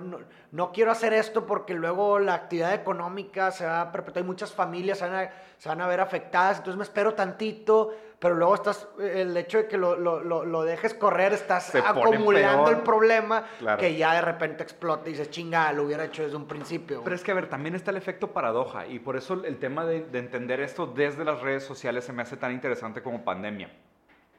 no, 0.52 0.72
quiero 0.72 0.92
hacer 0.92 1.14
esto 1.14 1.46
porque 1.46 1.74
luego 1.76 2.18
la 2.18 2.34
actividad 2.34 2.74
económica 2.74 3.52
se 3.52 3.66
va 3.66 3.82
a 3.82 3.92
perpetuar, 3.92 4.24
hay 4.24 4.28
muchas 4.28 4.52
familias 4.52 4.98
se 4.98 5.08
van, 5.08 5.16
a, 5.16 5.32
se 5.58 5.70
van 5.70 5.82
a 5.82 5.88
ver 5.88 6.02
afectadas, 6.02 6.58
entonces 6.58 6.78
me 6.78 6.84
espero 6.84 7.14
tantito, 7.14 7.94
pero 8.18 8.34
luego 8.34 8.56
estás, 8.56 8.88
el 9.00 9.38
hecho 9.38 9.60
de 9.60 9.68
que 9.68 9.78
lo, 9.78 9.96
lo, 9.96 10.24
lo, 10.24 10.64
dejes 10.64 10.96
correr, 10.96 11.34
estás 11.34 11.76
acumulando 11.76 12.72
el 12.72 12.78
problema 12.78 13.46
que 13.78 13.96
ya 13.96 14.14
de 14.14 14.22
repente 14.22 14.64
explota 14.64 15.08
y 15.08 15.12
dices, 15.12 15.30
chinga, 15.30 15.72
lo 15.72 15.84
hubiera 15.84 16.06
hecho 16.06 16.24
desde 16.24 16.38
un 16.38 16.48
principio. 16.48 17.02
Pero 17.04 17.16
es 17.16 17.24
que, 17.24 17.32
a 17.32 17.36
ver, 17.36 17.48
también 17.48 17.76
está 17.76 17.92
el 17.92 17.98
efecto 17.98 18.32
paradoja 18.32 18.88
y 18.88 18.98
por 18.98 19.18
eso 19.18 19.44
el 19.46 19.60
tema 19.60 19.86
de, 19.86 20.02
de 20.06 20.18
entender 20.18 20.62
esto 20.62 20.88
desde 20.88 21.24
las 21.24 21.42
redes 21.42 21.64
sociales 21.64 22.06
se 22.06 22.14
me 22.14 22.24
hace 22.24 22.38
tan 22.38 22.52
interesante 22.52 23.04
como 23.04 23.24
pandemia. 23.24 23.70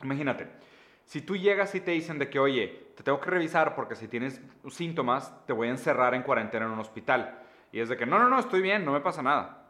Imagínate, 0.03 0.49
si 1.07 1.23
tú 1.23 1.37
llegas 1.37 1.75
y 1.75 1.81
te 1.81 1.93
dicen 1.93 2.19
de 2.19 2.29
que, 2.29 2.39
oye, 2.39 2.91
te 2.97 3.05
tengo 3.05 3.21
que 3.21 3.31
revisar 3.31 3.75
porque 3.77 3.95
si 3.95 4.09
tienes 4.09 4.41
síntomas, 4.69 5.33
te 5.47 5.53
voy 5.53 5.69
a 5.69 5.71
encerrar 5.71 6.15
en 6.15 6.23
cuarentena 6.23 6.67
en 6.67 6.73
un 6.73 6.81
hospital. 6.81 7.39
Y 7.71 7.79
es 7.79 7.89
de 7.89 7.97
que, 7.97 8.05
no, 8.05 8.19
no, 8.19 8.29
no, 8.29 8.39
estoy 8.41 8.61
bien, 8.61 8.85
no 8.85 8.93
me 8.93 9.01
pasa 9.01 9.23
nada. 9.23 9.69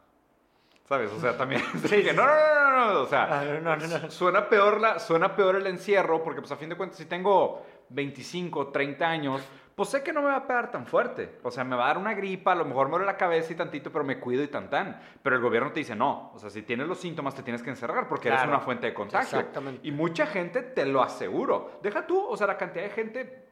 ¿Sabes? 0.89 1.11
O 1.11 1.19
sea, 1.19 1.37
también. 1.37 1.61
Sí, 1.85 2.01
que, 2.01 2.13
no, 2.13 2.25
no, 2.25 2.33
no, 2.33 2.71
no, 2.71 2.93
no. 2.93 3.01
O 3.01 3.05
sea, 3.05 3.27
ah, 3.39 4.09
Suena, 4.09 4.49
peor 4.49 4.81
la, 4.81 4.97
suena 4.97 5.35
peor 5.35 5.57
el 5.57 5.67
encierro, 5.67 6.23
porque, 6.23 6.41
pues, 6.41 6.51
a 6.51 6.55
fin 6.55 6.69
de 6.69 6.75
cuentas, 6.75 6.97
si 6.97 7.05
tengo 7.05 7.63
25, 7.89 8.69
30 8.69 9.07
años, 9.07 9.41
pues 9.77 9.89
sé 9.89 10.01
que 10.01 10.11
no 10.11 10.23
me 10.23 10.29
va 10.29 10.37
a 10.37 10.47
pegar 10.47 10.71
tan 10.71 10.87
fuerte. 10.87 11.37
O 11.43 11.51
sea, 11.51 11.63
me 11.63 11.75
va 11.75 11.83
a 11.83 11.87
dar 11.89 11.99
una 11.99 12.15
gripa, 12.15 12.53
a 12.53 12.55
lo 12.55 12.65
mejor 12.65 12.87
me 12.87 12.93
duele 12.93 13.05
la 13.05 13.15
cabeza 13.15 13.53
y 13.53 13.55
tantito, 13.55 13.91
pero 13.91 14.03
me 14.03 14.19
cuido 14.19 14.41
y 14.41 14.47
tan 14.47 14.71
tan. 14.71 14.99
Pero 15.21 15.35
el 15.35 15.41
gobierno 15.43 15.71
te 15.71 15.81
dice, 15.81 15.95
no. 15.95 16.31
O 16.33 16.39
sea, 16.39 16.49
si 16.49 16.63
tienes 16.63 16.87
los 16.87 16.99
síntomas, 16.99 17.35
te 17.35 17.43
tienes 17.43 17.61
que 17.61 17.69
encerrar 17.69 18.07
porque 18.09 18.29
eres 18.29 18.43
una 18.43 18.59
fuente 18.59 18.87
de 18.87 18.95
contagio. 18.95 19.37
Exactamente. 19.37 19.87
Y 19.87 19.91
mucha 19.91 20.25
gente 20.25 20.63
te 20.63 20.83
lo 20.87 21.03
aseguro. 21.03 21.79
Deja 21.83 22.07
tú, 22.07 22.19
o 22.19 22.35
sea, 22.35 22.47
la 22.47 22.57
cantidad 22.57 22.85
de 22.85 22.89
gente 22.89 23.49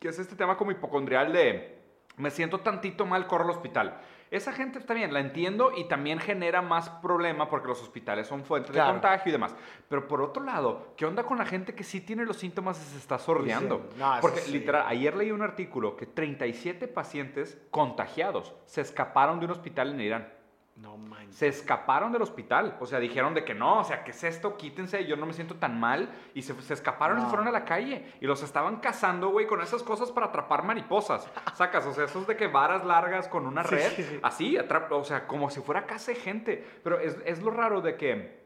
que 0.00 0.08
es 0.08 0.18
este 0.18 0.36
tema 0.36 0.56
como 0.56 0.70
hipocondrial 0.70 1.34
de 1.34 1.82
me 2.16 2.30
siento 2.30 2.60
tantito 2.60 3.04
mal, 3.04 3.26
corro 3.26 3.44
al 3.44 3.50
hospital. 3.50 4.00
Esa 4.32 4.50
gente 4.50 4.78
está 4.78 4.94
bien, 4.94 5.12
la 5.12 5.20
entiendo 5.20 5.72
y 5.76 5.84
también 5.84 6.18
genera 6.18 6.62
más 6.62 6.88
problema 6.88 7.50
porque 7.50 7.68
los 7.68 7.82
hospitales 7.82 8.26
son 8.26 8.44
fuentes 8.44 8.74
de 8.74 8.80
contagio 8.80 9.28
y 9.28 9.32
demás. 9.32 9.54
Pero 9.90 10.08
por 10.08 10.22
otro 10.22 10.42
lado, 10.42 10.94
¿qué 10.96 11.04
onda 11.04 11.24
con 11.24 11.36
la 11.36 11.44
gente 11.44 11.74
que 11.74 11.84
sí 11.84 12.00
tiene 12.00 12.24
los 12.24 12.38
síntomas 12.38 12.80
y 12.80 12.92
se 12.92 12.96
está 12.96 13.18
sordeando? 13.18 13.90
porque 14.22 14.40
literal, 14.48 14.84
ayer 14.86 15.14
leí 15.14 15.30
un 15.30 15.42
artículo 15.42 15.98
que 15.98 16.06
37 16.06 16.88
pacientes 16.88 17.58
contagiados 17.70 18.54
se 18.64 18.80
escaparon 18.80 19.38
de 19.38 19.44
un 19.44 19.52
hospital 19.52 19.90
en 19.90 20.00
Irán. 20.00 20.41
No 20.76 20.96
manches. 20.96 21.36
Se 21.36 21.48
escaparon 21.48 22.12
del 22.12 22.22
hospital. 22.22 22.76
O 22.80 22.86
sea, 22.86 22.98
dijeron 22.98 23.34
de 23.34 23.44
que 23.44 23.54
no, 23.54 23.80
o 23.80 23.84
sea, 23.84 24.04
¿qué 24.04 24.10
es 24.12 24.24
esto? 24.24 24.56
Quítense, 24.56 25.04
yo 25.04 25.16
no 25.16 25.26
me 25.26 25.32
siento 25.32 25.56
tan 25.56 25.78
mal. 25.78 26.10
Y 26.34 26.42
se, 26.42 26.60
se 26.62 26.74
escaparon 26.74 27.18
y 27.18 27.20
se 27.22 27.26
fueron 27.28 27.46
a 27.46 27.52
la 27.52 27.64
calle. 27.64 28.14
Y 28.20 28.26
los 28.26 28.42
estaban 28.42 28.76
cazando, 28.76 29.28
güey, 29.28 29.46
con 29.46 29.60
esas 29.60 29.82
cosas 29.82 30.10
para 30.10 30.26
atrapar 30.26 30.64
mariposas. 30.64 31.28
Sacas, 31.54 31.86
o 31.86 31.92
sea, 31.92 32.04
esos 32.04 32.26
de 32.26 32.36
que 32.36 32.46
varas 32.46 32.84
largas 32.84 33.28
con 33.28 33.46
una 33.46 33.62
red. 33.62 33.92
sí, 33.92 34.02
sí. 34.02 34.18
Así, 34.22 34.56
o 34.90 35.04
sea, 35.04 35.26
como 35.26 35.50
si 35.50 35.60
fuera 35.60 35.86
casa 35.86 36.12
de 36.12 36.18
gente. 36.18 36.66
Pero 36.82 36.98
es, 36.98 37.18
es 37.26 37.42
lo 37.42 37.50
raro 37.50 37.80
de 37.80 37.96
que 37.96 38.42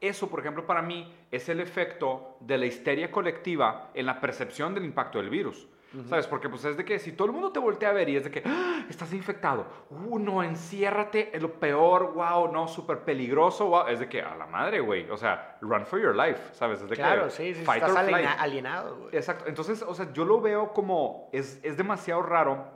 eso, 0.00 0.28
por 0.28 0.40
ejemplo, 0.40 0.66
para 0.66 0.82
mí 0.82 1.14
es 1.30 1.48
el 1.48 1.60
efecto 1.60 2.36
de 2.40 2.58
la 2.58 2.66
histeria 2.66 3.10
colectiva 3.10 3.90
en 3.94 4.06
la 4.06 4.20
percepción 4.20 4.74
del 4.74 4.84
impacto 4.84 5.18
del 5.18 5.30
virus. 5.30 5.68
¿Sabes? 6.08 6.26
Porque 6.26 6.48
pues 6.48 6.64
es 6.64 6.76
de 6.76 6.84
que 6.84 6.98
si 6.98 7.12
todo 7.12 7.26
el 7.28 7.32
mundo 7.32 7.52
te 7.52 7.58
voltea 7.58 7.88
a 7.90 7.92
ver 7.92 8.08
y 8.08 8.16
es 8.16 8.24
de 8.24 8.30
que 8.30 8.42
"Ah, 8.44 8.84
estás 8.90 9.12
infectado, 9.14 9.66
uh, 9.90 10.18
no, 10.18 10.42
enciérrate, 10.42 11.34
es 11.34 11.40
lo 11.40 11.52
peor, 11.54 12.12
wow, 12.12 12.52
no, 12.52 12.68
súper 12.68 12.98
peligroso, 13.00 13.66
wow, 13.68 13.86
es 13.88 14.00
de 14.00 14.08
que 14.08 14.20
a 14.20 14.34
la 14.36 14.46
madre, 14.46 14.80
güey, 14.80 15.08
o 15.10 15.16
sea, 15.16 15.56
run 15.62 15.86
for 15.86 15.98
your 16.00 16.14
life, 16.14 16.40
¿sabes? 16.52 16.82
Es 16.82 16.88
de 16.90 16.96
Claro, 16.96 17.24
que 17.26 17.30
sí, 17.30 17.54
sí, 17.54 17.64
fight 17.64 17.82
estás 17.82 17.96
or 17.96 18.04
flight. 18.08 18.26
aliena- 18.26 18.32
alienado, 18.42 18.96
güey. 18.96 19.16
Exacto. 19.16 19.44
Entonces, 19.46 19.82
o 19.82 19.94
sea, 19.94 20.12
yo 20.12 20.24
lo 20.24 20.40
veo 20.40 20.72
como 20.72 21.30
es, 21.32 21.60
es 21.62 21.76
demasiado 21.76 22.20
raro. 22.22 22.74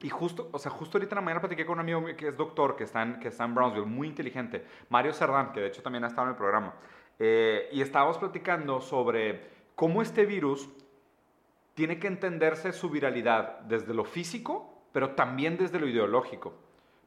Y 0.00 0.08
justo, 0.10 0.48
o 0.52 0.58
sea, 0.58 0.70
justo 0.72 0.98
ahorita 0.98 1.14
en 1.14 1.16
la 1.16 1.22
mañana 1.22 1.40
platiqué 1.40 1.64
con 1.64 1.74
un 1.74 1.80
amigo 1.80 2.04
que 2.16 2.28
es 2.28 2.36
doctor, 2.36 2.74
que 2.76 2.84
está 2.84 3.02
en, 3.02 3.20
que 3.20 3.28
está 3.28 3.44
en 3.44 3.54
Brownsville, 3.54 3.86
muy 3.86 4.08
inteligente, 4.08 4.64
Mario 4.88 5.12
Cerdán, 5.12 5.52
que 5.52 5.60
de 5.60 5.68
hecho 5.68 5.82
también 5.82 6.04
ha 6.04 6.08
estado 6.08 6.26
en 6.26 6.30
el 6.32 6.36
programa. 6.36 6.74
Eh, 7.18 7.68
y 7.72 7.80
estábamos 7.80 8.18
platicando 8.18 8.80
sobre 8.82 9.54
cómo 9.74 10.02
este 10.02 10.26
virus 10.26 10.68
tiene 11.76 11.98
que 11.98 12.06
entenderse 12.06 12.72
su 12.72 12.88
viralidad 12.88 13.60
desde 13.60 13.92
lo 13.92 14.06
físico, 14.06 14.88
pero 14.92 15.10
también 15.10 15.58
desde 15.58 15.78
lo 15.78 15.86
ideológico. 15.86 16.54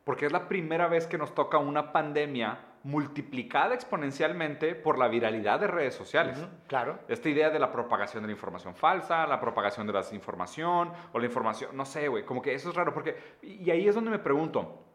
Porque 0.03 0.27
es 0.27 0.31
la 0.31 0.47
primera 0.47 0.87
vez 0.87 1.07
que 1.07 1.17
nos 1.17 1.33
toca 1.33 1.57
una 1.57 1.91
pandemia 1.91 2.59
multiplicada 2.83 3.73
exponencialmente 3.73 4.75
por 4.75 4.99
la 4.99 5.07
viralidad 5.07 5.59
de 5.59 5.65
redes 5.67 5.95
sociales. 5.95 6.47
Claro. 6.67 6.99
Esta 7.07 7.29
idea 7.29 7.49
de 7.49 7.57
la 7.57 7.71
propagación 7.71 8.21
de 8.21 8.27
la 8.27 8.33
información 8.33 8.75
falsa, 8.75 9.25
la 9.25 9.39
propagación 9.39 9.87
de 9.87 9.93
la 9.93 9.99
desinformación 9.99 10.93
o 11.13 11.19
la 11.19 11.25
información, 11.25 11.75
no 11.75 11.83
sé, 11.83 12.07
güey, 12.07 12.23
como 12.23 12.43
que 12.43 12.53
eso 12.53 12.69
es 12.69 12.75
raro 12.75 12.93
porque 12.93 13.17
y 13.41 13.71
ahí 13.71 13.87
es 13.87 13.95
donde 13.95 14.11
me 14.11 14.19
pregunto, 14.19 14.85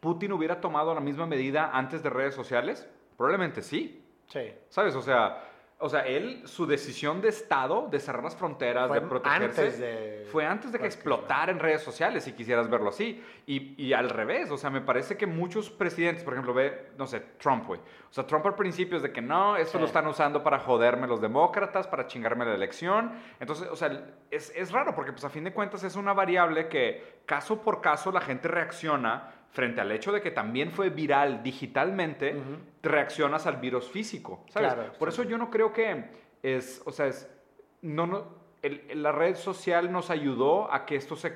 ¿Putin 0.00 0.32
hubiera 0.32 0.60
tomado 0.60 0.92
la 0.94 1.00
misma 1.00 1.26
medida 1.26 1.70
antes 1.72 2.02
de 2.02 2.10
redes 2.10 2.34
sociales? 2.34 2.88
Probablemente 3.16 3.62
sí. 3.62 4.04
Sí. 4.26 4.52
¿Sabes? 4.68 4.96
O 4.96 5.00
sea, 5.00 5.44
o 5.78 5.88
sea, 5.90 6.06
él 6.06 6.40
su 6.46 6.66
decisión 6.66 7.20
de 7.20 7.28
estado 7.28 7.88
de 7.90 8.00
cerrar 8.00 8.24
las 8.24 8.34
fronteras, 8.34 8.88
Fue 8.88 8.98
de 9.00 9.06
protegerse 9.06 9.60
antes 9.60 9.78
de- 9.78 10.26
fue 10.32 10.46
antes 10.46 10.72
de 10.72 10.78
que 10.78 10.86
explotara 10.86 11.52
en 11.52 11.58
redes 11.58 11.82
sociales, 11.82 12.24
si 12.24 12.32
quisieras 12.32 12.68
verlo 12.70 12.88
así. 12.88 13.22
Y, 13.46 13.74
y 13.82 13.92
al 13.92 14.08
revés, 14.08 14.50
o 14.50 14.56
sea, 14.56 14.70
me 14.70 14.80
parece 14.80 15.16
que 15.16 15.26
muchos 15.26 15.68
presidentes, 15.70 16.24
por 16.24 16.32
ejemplo, 16.32 16.54
ve, 16.54 16.90
no 16.96 17.06
sé, 17.06 17.20
Trump, 17.38 17.66
güey. 17.66 17.78
O 17.78 18.12
sea, 18.12 18.26
Trump 18.26 18.46
al 18.46 18.54
principio 18.54 18.96
es 18.96 19.02
de 19.02 19.12
que 19.12 19.20
no, 19.20 19.56
esto 19.56 19.72
Sí. 19.72 19.78
lo 19.78 19.84
están 19.86 20.06
usando 20.06 20.42
para 20.42 20.58
joderme 20.58 21.06
los 21.06 21.20
demócratas, 21.20 21.86
para 21.86 22.06
chingarme 22.06 22.44
la 22.46 22.54
elección. 22.54 23.12
Entonces, 23.38 23.68
o 23.70 23.76
sea, 23.76 23.90
es, 24.30 24.52
es 24.56 24.72
raro 24.72 24.94
porque, 24.94 25.12
pues, 25.12 25.24
a 25.24 25.30
fin 25.30 25.44
de 25.44 25.52
cuentas 25.52 25.84
es 25.84 25.94
una 25.96 26.12
variable 26.14 26.68
que 26.68 27.20
caso 27.26 27.60
por 27.60 27.80
caso 27.82 28.10
la 28.10 28.20
gente 28.22 28.48
reacciona 28.48 29.32
frente 29.56 29.80
al 29.80 29.90
hecho 29.90 30.12
de 30.12 30.20
que 30.20 30.30
también 30.30 30.70
fue 30.70 30.90
viral 30.90 31.42
digitalmente, 31.42 32.36
reaccionas 32.82 33.46
al 33.46 33.56
virus 33.56 33.88
físico, 33.88 34.44
¿sabes? 34.50 34.74
Claro, 34.74 34.92
por 34.98 35.10
sí. 35.10 35.14
eso 35.22 35.28
yo 35.30 35.38
no 35.38 35.48
creo 35.50 35.72
que 35.72 36.04
es, 36.42 36.82
o 36.84 36.92
sea, 36.92 37.06
es, 37.06 37.26
no, 37.80 38.06
no, 38.06 38.24
el- 38.60 39.02
la 39.02 39.12
red 39.12 39.34
social 39.34 39.90
nos 39.90 40.10
ayudó 40.10 40.70
a 40.70 40.84
que 40.84 40.96
esto 40.96 41.16
se 41.16 41.32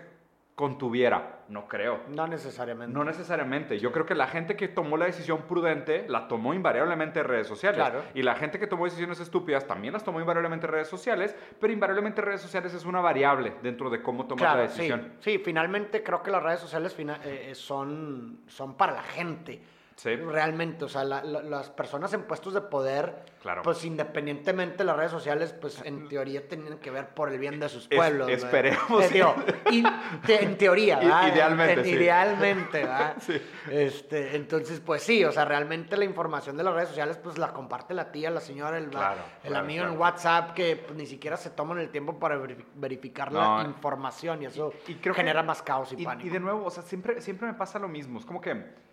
contuviera, 0.61 1.39
no 1.49 1.67
creo. 1.67 2.01
No 2.09 2.27
necesariamente. 2.27 2.93
No 2.93 3.03
necesariamente. 3.03 3.79
Yo 3.79 3.91
creo 3.93 4.05
que 4.05 4.15
la 4.15 4.27
gente 4.27 4.57
que 4.57 4.69
tomó 4.69 4.99
la 4.99 5.07
decisión 5.07 5.45
prudente 5.49 6.05
la 6.07 6.29
tomó 6.29 6.53
invariablemente 6.53 7.21
en 7.21 7.25
redes 7.25 7.47
sociales. 7.47 7.79
Claro. 7.79 8.03
Y 8.13 8.23
la 8.23 8.35
gente 8.35 8.59
que 8.59 8.67
tomó 8.67 8.85
decisiones 8.85 9.21
estúpidas 9.21 9.67
también 9.67 9.95
las 9.95 10.05
tomó 10.05 10.21
invariablemente 10.21 10.67
en 10.67 10.73
redes 10.73 10.89
sociales, 10.89 11.35
pero 11.59 11.73
invariablemente 11.73 12.21
redes 12.21 12.43
sociales 12.43 12.75
es 12.75 12.85
una 12.85 13.01
variable 13.01 13.55
dentro 13.63 13.89
de 13.89 14.03
cómo 14.03 14.27
tomar 14.27 14.43
la 14.43 14.51
Claro, 14.53 14.69
decisión. 14.69 15.13
Sí, 15.21 15.39
finalmente 15.43 16.03
creo 16.03 16.23
que 16.23 16.31
las 16.31 16.43
redes 16.43 16.61
sociales 16.61 16.95
eh, 16.99 17.17
eh, 17.25 17.55
son, 17.55 18.41
son 18.47 18.75
para 18.75 18.93
la 18.93 19.03
gente. 19.03 19.63
Sí. 20.01 20.17
Realmente, 20.17 20.87
o 20.87 20.89
sea, 20.89 21.05
la- 21.05 21.23
la- 21.23 21.43
las 21.43 21.69
personas 21.69 22.11
en 22.15 22.23
puestos 22.23 22.55
de 22.55 22.63
poder, 22.63 23.17
Claro. 23.43 23.61
pues 23.61 23.85
independientemente 23.85 24.79
de 24.79 24.85
las 24.85 24.97
redes 24.97 25.11
sociales, 25.11 25.53
pues 25.61 25.83
en 25.85 26.09
teoría 26.09 26.49
tienen 26.49 26.79
que 26.79 26.91
ver 26.91 27.09
por 27.11 27.31
el 27.31 27.39
bien 27.39 27.61
de 27.61 27.69
sus 27.69 27.87
pueblos. 27.87 28.27
esperemos, 28.31 29.05
Eh, 29.05 29.09
sí. 29.09 29.15
digo, 29.15 29.35
y 29.71 29.83
te- 30.27 30.43
en 30.43 30.57
teoría, 30.57 30.97
¿verdad? 30.99 31.31
idealmente, 31.35 31.73
En- 31.81 31.85
sí. 31.85 31.91
Idealmente, 31.93 32.79
¿verdad? 32.79 33.15
Sí. 33.21 33.43
Este, 33.71 34.37
entonces, 34.37 34.81
pues 34.81 35.03
sí, 35.03 35.23
o 35.23 35.33
sea, 35.33 35.45
realmente 35.45 35.99
la 35.99 36.07
información 36.07 36.57
de 36.57 36.65
las 36.65 36.73
redes 36.73 36.89
sociales, 36.89 37.19
pues 37.23 37.37
la 37.37 37.53
comparte 37.53 37.93
la 37.93 38.11
tía, 38.11 38.31
la 38.31 38.41
señora, 38.41 38.79
el, 38.79 38.89
Claro, 38.89 39.21
el 39.43 39.51
claro, 39.51 39.65
amigo 39.67 39.85
en 39.85 39.99
WhatsApp, 39.99 40.55
que 40.55 40.77
pues, 40.77 40.97
ni 40.97 41.05
siquiera 41.05 41.37
se 41.37 41.51
toman 41.51 41.79
el 41.79 41.91
tiempo 41.91 42.19
para 42.19 42.39
verifi- 42.39 42.65
verificar 42.75 43.31
No, 43.31 43.59
la 43.63 43.69
información 43.69 44.43
y 44.43 44.47
eso 44.47 44.73
y 44.89 44.95
creo 44.95 45.15
que- 45.15 45.21
genera 45.21 45.43
más 45.43 45.61
caos 45.61 45.93
y, 45.93 46.01
Y, 46.01 46.05
pánico. 46.07 46.27
y 46.27 46.31
de 46.31 46.41
nuevo, 46.41 46.65
o 46.65 46.71
sea, 46.71 46.83
siempre, 46.83 47.21
siempre 47.21 47.47
me 47.49 47.53
pasa 47.55 47.79
lo 47.79 47.87
mismo. 47.89 48.19
Es 48.19 48.25
como 48.25 48.41
que 48.41 48.89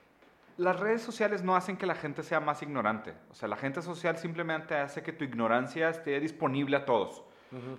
las 0.58 0.80
redes 0.80 1.02
sociales 1.02 1.44
no 1.44 1.56
hacen 1.56 1.78
que 1.78 1.86
la 1.86 1.96
gente 1.96 2.24
sea 2.24 2.40
más 2.40 2.62
ignorante. 2.64 3.14
O 3.30 3.36
sea, 3.36 3.48
la 3.48 3.56
gente 3.56 3.82
social 3.82 4.18
simplemente 4.18 4.76
hace 4.76 5.04
que 5.04 5.14
tu 5.14 5.24
ignorancia 5.24 5.90
esté 5.90 6.20
disponible 6.20 6.78
a 6.78 6.86
todos. 6.86 7.24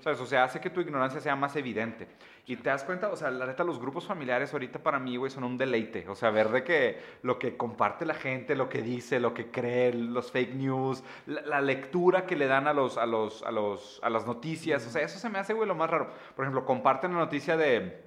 ¿Sabes? 0.00 0.18
O 0.20 0.25
sea, 0.25 0.44
hace 0.44 0.61
que 0.61 0.70
tu 0.70 0.80
ignorancia 0.80 1.20
sea 1.20 1.37
más 1.37 1.54
evidente. 1.54 2.08
Y 2.47 2.56
te 2.56 2.70
das 2.70 2.85
cuenta, 2.85 3.11
o 3.11 3.16
sea, 3.16 3.30
la 3.30 3.44
neta, 3.44 3.64
los 3.64 3.78
grupos 3.78 4.06
familiares 4.06 4.54
ahorita 4.54 4.82
para 4.82 4.99
mí, 4.99 5.18
güey, 5.18 5.30
son 5.30 5.44
un 5.44 5.58
deleite. 5.58 6.08
O 6.08 6.14
sea, 6.14 6.30
ver 6.30 6.49
de 6.49 6.64
que 6.64 6.99
lo 7.23 7.38
que 7.38 7.58
comparte 7.58 8.06
la 8.06 8.14
gente, 8.14 8.56
lo 8.56 8.70
que 8.70 8.80
dice, 8.80 9.20
lo 9.20 9.35
que 9.35 9.50
cree, 9.50 9.92
los 9.92 10.32
fake 10.32 10.54
news, 10.54 11.04
la, 11.26 11.42
la 11.42 11.61
lectura 11.61 12.25
que 12.25 12.35
le 12.35 12.47
dan 12.47 12.66
a, 12.66 12.73
los, 12.73 12.97
a, 12.97 13.04
los, 13.04 13.42
a, 13.42 13.50
los, 13.50 14.00
a 14.02 14.08
las 14.08 14.26
noticias. 14.26 14.87
O 14.87 14.90
sea, 14.90 15.02
eso 15.02 15.18
se 15.18 15.28
me 15.28 15.38
hace, 15.38 15.52
güey, 15.52 15.68
lo 15.68 15.75
más 15.75 15.90
raro. 15.90 16.11
Por 16.35 16.47
ejemplo, 16.47 16.64
comparten 16.64 17.12
la 17.12 17.18
noticia 17.18 17.58
de, 17.58 18.02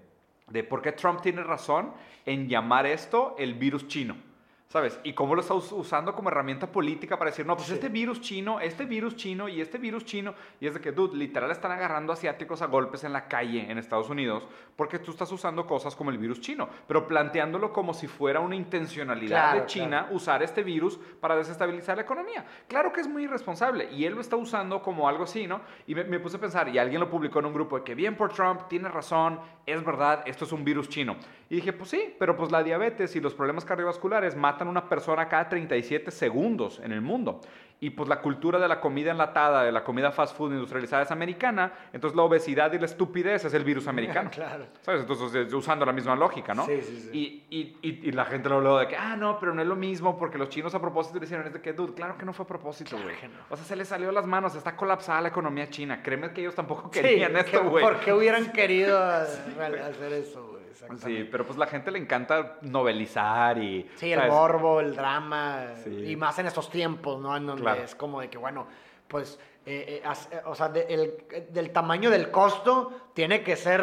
de 0.47 0.63
por 0.63 0.81
qué 0.81 0.93
Trump 0.93 1.21
tiene 1.21 1.43
razón 1.43 1.93
en 2.25 2.47
llamar 2.47 2.87
esto 2.87 3.35
el 3.37 3.53
virus 3.53 3.87
chino. 3.87 4.30
¿Sabes? 4.71 4.97
Y 5.03 5.11
cómo 5.11 5.35
lo 5.35 5.41
está 5.41 5.53
us- 5.53 5.73
usando 5.73 6.15
como 6.15 6.29
herramienta 6.29 6.71
política 6.71 7.17
para 7.19 7.29
decir, 7.29 7.45
no, 7.45 7.57
pues 7.57 7.67
Sí. 7.67 7.73
este 7.73 7.89
virus 7.89 8.21
chino, 8.21 8.61
este 8.61 8.85
virus 8.85 9.17
chino 9.17 9.49
y 9.49 9.59
este 9.59 9.77
virus 9.77 10.05
chino. 10.05 10.33
Y 10.61 10.67
es 10.67 10.73
de 10.73 10.79
que, 10.79 10.93
dude, 10.93 11.17
literal 11.17 11.51
están 11.51 11.73
agarrando 11.73 12.13
asiáticos 12.13 12.61
a 12.61 12.67
golpes 12.67 13.03
en 13.03 13.11
la 13.11 13.27
calle 13.27 13.69
en 13.69 13.77
Estados 13.77 14.09
Unidos 14.09 14.47
porque 14.77 14.97
tú 14.97 15.11
estás 15.11 15.29
usando 15.33 15.65
cosas 15.67 15.93
como 15.93 16.09
el 16.09 16.17
virus 16.17 16.39
chino, 16.39 16.69
pero 16.87 17.05
planteándolo 17.05 17.73
como 17.73 17.93
si 17.93 18.07
fuera 18.07 18.39
una 18.39 18.55
intencionalidad 18.55 19.27
Claro, 19.51 19.59
de 19.59 19.65
China 19.65 20.07
usar 20.11 20.41
este 20.41 20.63
virus 20.63 20.97
para 21.19 21.35
desestabilizar 21.35 21.97
la 21.97 22.03
economía. 22.03 22.45
Claro 22.69 22.93
que 22.93 23.01
es 23.01 23.09
muy 23.09 23.25
irresponsable 23.25 23.91
y 23.91 24.05
él 24.05 24.13
lo 24.15 24.21
está 24.21 24.37
usando 24.37 24.81
como 24.81 25.09
algo 25.09 25.25
así, 25.25 25.47
¿no? 25.47 25.59
Y 25.85 25.95
me, 25.95 26.05
me 26.05 26.19
puse 26.21 26.37
a 26.37 26.39
pensar, 26.39 26.69
y 26.69 26.77
alguien 26.77 27.01
lo 27.01 27.09
publicó 27.09 27.39
en 27.39 27.45
un 27.47 27.53
grupo 27.53 27.77
de 27.77 27.83
que 27.83 27.93
bien 27.93 28.15
por 28.15 28.31
Trump, 28.31 28.69
tiene 28.69 28.87
razón, 28.87 29.37
es 29.65 29.83
verdad, 29.83 30.23
esto 30.25 30.45
es 30.45 30.53
un 30.53 30.63
virus 30.63 30.87
chino. 30.87 31.17
Y 31.49 31.55
dije, 31.55 31.73
pues 31.73 31.89
sí, 31.89 32.15
pero 32.17 32.37
pues 32.37 32.51
la 32.51 32.63
diabetes 32.63 33.13
y 33.17 33.19
los 33.19 33.33
problemas 33.33 33.65
cardiovasculares 33.65 34.37
matan 34.37 34.60
a 34.67 34.71
una 34.71 34.87
persona 34.87 35.27
cada 35.27 35.49
37 35.49 36.11
segundos 36.11 36.79
en 36.83 36.91
el 36.91 37.01
mundo. 37.01 37.41
Y 37.83 37.89
pues 37.89 38.07
la 38.07 38.21
cultura 38.21 38.59
de 38.59 38.67
la 38.67 38.79
comida 38.79 39.09
enlatada, 39.09 39.63
de 39.63 39.71
la 39.71 39.83
comida 39.83 40.11
fast 40.11 40.37
food 40.37 40.51
industrializada 40.51 41.01
es 41.01 41.09
americana, 41.09 41.71
entonces 41.91 42.15
la 42.15 42.21
obesidad 42.21 42.71
y 42.73 42.77
la 42.77 42.85
estupidez 42.85 43.43
es 43.43 43.53
el 43.55 43.63
virus 43.63 43.87
americano. 43.87 44.29
Claro. 44.41 44.67
¿Sabes? 44.81 45.01
Entonces, 45.01 45.33
es- 45.47 45.51
usando 45.53 45.83
la 45.83 45.91
misma 45.91 46.15
lógica, 46.15 46.53
¿no? 46.53 46.65
Sí, 46.67 46.79
sí, 46.81 47.09
sí. 47.11 47.43
Y, 47.49 47.57
y, 47.57 47.77
y, 47.81 48.09
y 48.09 48.11
la 48.11 48.25
gente 48.25 48.49
lo 48.49 48.57
habló 48.57 48.77
de 48.77 48.87
que, 48.87 48.95
ah, 48.95 49.15
no, 49.17 49.39
pero 49.39 49.55
no 49.55 49.63
es 49.63 49.67
lo 49.67 49.75
mismo 49.75 50.15
porque 50.15 50.37
los 50.37 50.49
chinos 50.49 50.75
a 50.75 50.79
propósito 50.79 51.17
le 51.17 51.25
hicieron 51.25 51.47
es 51.47 51.53
de 51.53 51.59
que, 51.61 51.73
dude, 51.73 51.95
claro 51.95 52.15
que 52.19 52.23
no 52.25 52.33
fue 52.33 52.43
a 52.45 52.47
propósito, 52.47 52.91
Claro 52.91 53.05
güey. 53.05 53.19
que 53.19 53.27
no. 53.27 53.33
O 53.49 53.55
sea, 53.57 53.65
se 53.65 53.75
les 53.75 53.87
salió 53.87 54.11
las 54.11 54.27
manos, 54.27 54.53
está 54.53 54.75
colapsada 54.75 55.19
la 55.21 55.29
economía 55.29 55.67
china. 55.71 56.03
Créeme 56.03 56.31
que 56.33 56.41
ellos 56.41 56.53
tampoco 56.53 56.91
Sí, 56.93 57.01
querían 57.01 57.33
que- 57.33 57.39
esto, 57.39 57.63
güey. 57.67 57.83
¿Por 57.83 57.99
qué 57.99 58.13
hubieran 58.13 58.51
querido 58.51 59.03
hacer 59.03 60.13
eso, 60.13 60.47
güey? 60.49 60.61
Sí, 60.97 61.27
pero 61.31 61.45
pues 61.45 61.57
la 61.59 61.67
gente 61.67 61.91
le 61.91 61.99
encanta 61.99 62.57
novelizar 62.61 63.57
y... 63.59 63.87
Sí, 63.95 64.11
el 64.11 64.19
¿sabes? 64.19 64.33
morbo, 64.33 64.79
el 64.79 64.95
drama, 64.95 65.65
Sí. 65.83 66.05
y 66.11 66.15
más 66.15 66.37
en 66.39 66.47
estos 66.47 66.69
tiempos, 66.71 67.21
¿no? 67.21 67.37
En 67.37 67.45
donde 67.45 67.61
Claro. 67.73 67.83
es 67.85 67.95
como 67.95 68.21
de 68.21 68.29
que, 68.29 68.37
bueno, 68.37 68.67
pues, 69.07 69.39
eh, 69.65 70.01
eh, 70.03 70.09
eh, 70.31 70.41
o 70.45 70.55
sea, 70.55 70.69
de- 70.69 70.85
el- 70.89 71.47
del 71.51 71.71
tamaño 71.71 72.09
del 72.09 72.31
costo 72.31 73.09
tiene 73.13 73.43
que 73.43 73.55
ser 73.57 73.81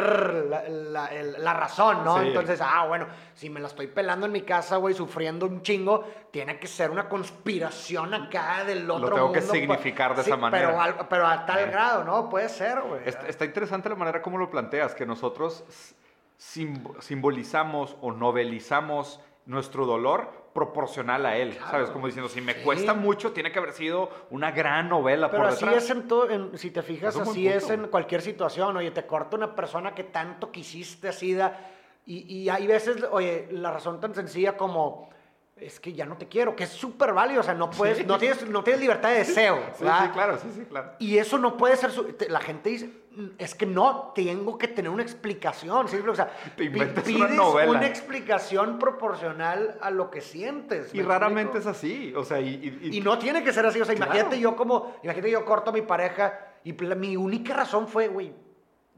la, 0.48 0.62
la- 0.68 1.06
el- 1.14 1.44
la 1.44 1.52
razón, 1.54 2.02
¿no? 2.02 2.18
Sí. 2.20 2.28
Entonces, 2.28 2.60
ah, 2.62 2.86
bueno, 2.88 3.06
si 3.34 3.48
me 3.50 3.60
la 3.60 3.68
estoy 3.68 3.86
pelando 3.88 4.26
en 4.26 4.32
mi 4.32 4.40
casa, 4.42 4.76
güey, 4.78 4.94
sufriendo 4.94 5.46
un 5.46 5.62
chingo, 5.62 6.04
tiene 6.32 6.58
que 6.58 6.66
ser 6.66 6.90
una 6.90 7.08
conspiración 7.08 8.12
acá 8.14 8.64
del 8.64 8.90
otro 8.90 9.14
tengo 9.14 9.32
que 9.32 9.40
mundo, 9.40 9.54
significar 9.54 10.16
de 10.16 10.24
Sí, 10.24 10.30
esa 10.30 10.36
manera. 10.38 10.66
Pero, 10.68 10.80
al- 10.80 11.08
pero 11.08 11.26
a 11.26 11.44
tal 11.46 11.58
Eh. 11.60 11.66
grado, 11.66 12.02
¿no? 12.04 12.28
Puede 12.28 12.48
ser, 12.48 12.80
güey. 12.80 13.02
Está, 13.04 13.28
está 13.28 13.44
interesante 13.44 13.88
la 13.88 13.94
manera 13.96 14.20
como 14.22 14.38
lo 14.38 14.50
planteas, 14.50 14.94
que 14.94 15.04
nosotros 15.06 15.62
simbolizamos 17.00 17.96
o 18.00 18.12
novelizamos 18.12 19.20
nuestro 19.46 19.86
dolor 19.86 20.30
proporcional 20.58 21.24
a 21.24 21.36
él, 21.36 21.50
Claro. 21.56 21.70
¿sabes? 21.70 21.90
Como 21.90 22.06
diciendo, 22.06 22.28
si 22.28 22.40
me 22.40 22.54
Sí. 22.54 22.60
cuesta 22.64 22.92
mucho, 22.94 23.30
tiene 23.32 23.52
que 23.52 23.58
haber 23.60 23.72
sido 23.72 24.10
una 24.30 24.50
gran 24.50 24.88
novela 24.88 25.30
Pero 25.30 25.44
por 25.44 25.52
así 25.52 25.64
detrás. 25.64 25.84
es 25.84 25.90
en 25.90 26.08
todo, 26.08 26.28
en- 26.30 26.58
si 26.58 26.70
te 26.72 26.82
fijas, 26.82 27.14
Es 27.14 27.20
así 27.22 27.46
es 27.48 27.70
en 27.70 27.86
cualquier 27.86 28.22
situación. 28.22 28.76
Oye, 28.76 28.90
te 28.90 29.06
corta 29.06 29.36
una 29.36 29.54
persona 29.54 29.94
que 29.94 30.04
tanto 30.04 30.50
quisiste 30.50 31.08
así, 31.08 31.34
da, 31.34 31.56
y, 32.06 32.24
y 32.42 32.48
hay 32.48 32.66
veces, 32.66 33.04
oye, 33.10 33.46
la 33.52 33.70
razón 33.70 34.00
tan 34.00 34.14
sencilla 34.14 34.56
como, 34.56 35.10
es 35.60 35.80
que 35.80 35.92
ya 35.92 36.04
no 36.06 36.16
te 36.16 36.28
quiero, 36.28 36.54
que 36.56 36.64
es 36.64 36.70
súper 36.70 37.12
válido, 37.12 37.40
o 37.40 37.44
sea, 37.44 37.54
no 37.54 37.70
puedes, 37.70 38.06
no, 38.06 38.18
tienes, 38.18 38.48
no 38.48 38.62
tienes 38.62 38.80
libertad 38.80 39.10
de 39.10 39.18
deseo. 39.18 39.56
Sí, 39.76 39.84
¿verdad? 39.84 40.04
sí, 40.06 40.10
claro, 40.12 40.38
sí, 40.38 40.48
sí, 40.54 40.62
claro. 40.68 40.92
Y 40.98 41.18
eso 41.18 41.38
no 41.38 41.56
puede 41.56 41.76
ser, 41.76 41.90
su- 41.90 42.14
la 42.28 42.40
gente 42.40 42.70
dice, 42.70 42.90
"Mm, 43.16 43.26
es 43.38 43.54
que 43.54 43.66
no, 43.66 44.12
tengo 44.14 44.56
que 44.58 44.68
tener 44.68 44.90
una 44.90 45.02
explicación, 45.02 45.88
¿sí? 45.88 45.96
O 45.96 46.14
sea, 46.14 46.30
Te 46.56 46.70
pides 46.70 47.08
una 47.14 47.28
novela. 47.28 47.70
una 47.70 47.86
explicación 47.86 48.78
proporcional 48.78 49.78
a 49.80 49.90
lo 49.90 50.10
que 50.10 50.20
sientes. 50.20 50.94
Y 50.94 50.98
¿me 50.98 51.04
raramente 51.04 51.58
es 51.58 51.66
así, 51.66 52.12
o 52.16 52.24
sea, 52.24 52.40
y... 52.40 52.48
y- 52.48 52.88
y- 52.90 52.96
Y 52.98 53.00
no 53.00 53.18
tiene 53.18 53.42
que 53.44 53.52
ser 53.52 53.66
así, 53.66 53.80
o 53.80 53.84
sea, 53.84 53.94
Claro. 53.94 54.12
imagínate 54.12 54.40
yo 54.40 54.56
como, 54.56 54.96
imagínate 55.02 55.30
yo 55.30 55.44
corto 55.44 55.70
a 55.70 55.72
mi 55.72 55.82
pareja 55.82 56.38
y 56.64 56.72
mi 56.72 57.16
única 57.16 57.54
razón 57.54 57.88
fue, 57.88 58.08
güey, 58.08 58.32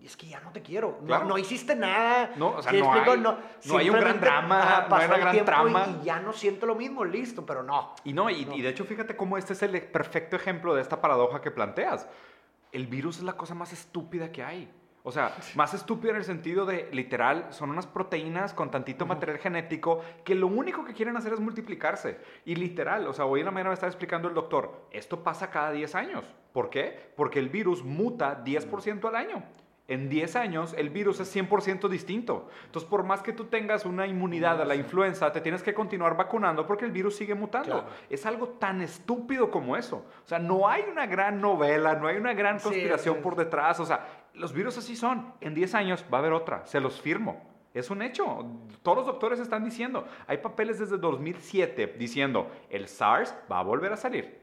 es 0.06 0.16
que 0.16 0.26
ya 0.28 0.40
no 0.40 0.50
te 0.52 0.62
quiero. 0.62 0.98
No- 1.00 1.06
Claro. 1.06 1.24
No, 1.26 1.38
hiciste 1.38 1.74
nada. 1.76 2.30
No, 2.36 2.50
o 2.56 2.62
sea, 2.62 2.70
¿Sí 2.72 2.78
me 2.78 2.82
no 2.82 2.94
explico? 2.94 3.12
hay- 3.12 3.20
no 3.66 3.78
hay 3.78 3.90
un 3.90 3.96
gran 4.00 4.20
drama, 4.20 4.86
no 4.88 4.96
hay 4.96 5.06
una 5.06 5.16
gran 5.18 5.32
tiempo 5.32 5.50
y- 5.50 5.54
trama. 5.54 5.86
Y, 6.02 6.04
ya 6.04 6.20
no 6.20 6.32
siento 6.32 6.66
lo 6.66 6.74
mismo, 6.74 7.04
listo, 7.04 7.44
pero 7.44 7.62
no. 7.62 7.94
Y 8.04 8.12
no, 8.12 8.30
y, 8.30 8.44
No. 8.44 8.54
y 8.56 8.62
de 8.62 8.68
hecho 8.70 8.84
fíjate 8.84 9.16
cómo 9.16 9.36
este 9.38 9.52
es 9.52 9.62
el 9.62 9.80
perfecto 9.82 10.36
ejemplo 10.36 10.74
de 10.74 10.82
esta 10.82 11.00
paradoja 11.00 11.40
que 11.40 11.50
planteas. 11.50 12.08
El 12.72 12.86
virus 12.86 13.18
es 13.18 13.24
la 13.24 13.34
cosa 13.34 13.54
más 13.54 13.72
estúpida 13.72 14.30
que 14.32 14.42
hay. 14.42 14.70
O 15.02 15.10
sea, 15.10 15.34
más 15.54 15.72
estúpida 15.72 16.10
en 16.10 16.18
el 16.18 16.24
sentido 16.24 16.66
de, 16.66 16.90
literal, 16.92 17.46
son 17.50 17.70
unas 17.70 17.86
proteínas 17.86 18.52
con 18.52 18.70
tantito 18.70 19.06
material 19.06 19.38
genético 19.38 20.02
que 20.26 20.34
lo 20.34 20.46
único 20.46 20.84
que 20.84 20.92
quieren 20.92 21.16
hacer 21.16 21.32
es 21.32 21.40
multiplicarse. 21.40 22.20
Y 22.44 22.54
literal, 22.56 23.06
o 23.08 23.14
sea, 23.14 23.24
hoy 23.24 23.40
en 23.40 23.46
la 23.46 23.50
mañana 23.50 23.70
me 23.70 23.74
estaba 23.74 23.88
explicando 23.88 24.28
el 24.28 24.34
doctor, 24.34 24.86
esto 24.90 25.22
pasa 25.22 25.48
cada 25.50 25.70
10 25.72 25.94
años. 25.94 26.22
¿Por 26.52 26.68
qué? 26.68 27.12
Porque 27.16 27.38
el 27.38 27.48
virus 27.48 27.82
muta 27.82 28.42
10% 28.44 29.08
al 29.08 29.16
año. 29.16 29.42
En 29.90 30.08
10 30.08 30.36
años 30.36 30.72
el 30.78 30.88
virus 30.88 31.18
es 31.18 31.34
100% 31.34 31.88
distinto. 31.88 32.48
Entonces, 32.64 32.88
por 32.88 33.02
más 33.02 33.22
que 33.22 33.32
tú 33.32 33.46
tengas 33.46 33.84
una 33.84 34.06
inmunidad 34.06 34.62
a 34.62 34.64
la 34.64 34.76
influenza, 34.76 35.32
te 35.32 35.40
tienes 35.40 35.64
que 35.64 35.74
continuar 35.74 36.16
vacunando 36.16 36.64
porque 36.64 36.84
el 36.84 36.92
virus 36.92 37.16
sigue 37.16 37.34
mutando. 37.34 37.82
Claro. 37.82 37.86
Es 38.08 38.24
algo 38.24 38.50
tan 38.50 38.82
estúpido 38.82 39.50
como 39.50 39.76
eso. 39.76 40.06
O 40.24 40.28
sea, 40.28 40.38
no 40.38 40.68
hay 40.68 40.84
una 40.88 41.06
gran 41.06 41.40
novela, 41.40 41.96
no 41.96 42.06
hay 42.06 42.18
una 42.18 42.34
gran 42.34 42.60
Sí, 42.60 42.68
conspiración 42.68 43.16
por 43.16 43.34
detrás. 43.34 43.80
O 43.80 43.84
sea, 43.84 44.06
los 44.34 44.52
virus 44.52 44.78
así 44.78 44.94
son. 44.94 45.34
En 45.40 45.54
10 45.54 45.74
años 45.74 46.04
va 46.12 46.18
a 46.18 46.20
haber 46.20 46.34
otra. 46.34 46.64
Se 46.66 46.78
los 46.78 47.00
firmo. 47.00 47.42
Es 47.74 47.90
un 47.90 48.02
hecho. 48.02 48.46
Todos 48.84 48.98
los 48.98 49.06
doctores 49.06 49.40
están 49.40 49.64
diciendo. 49.64 50.06
Hay 50.28 50.38
papeles 50.38 50.78
desde 50.78 50.98
2007 50.98 51.96
diciendo, 51.98 52.48
el 52.68 52.86
SARS 52.86 53.34
va 53.50 53.58
a 53.58 53.64
volver 53.64 53.92
a 53.92 53.96
salir. 53.96 54.40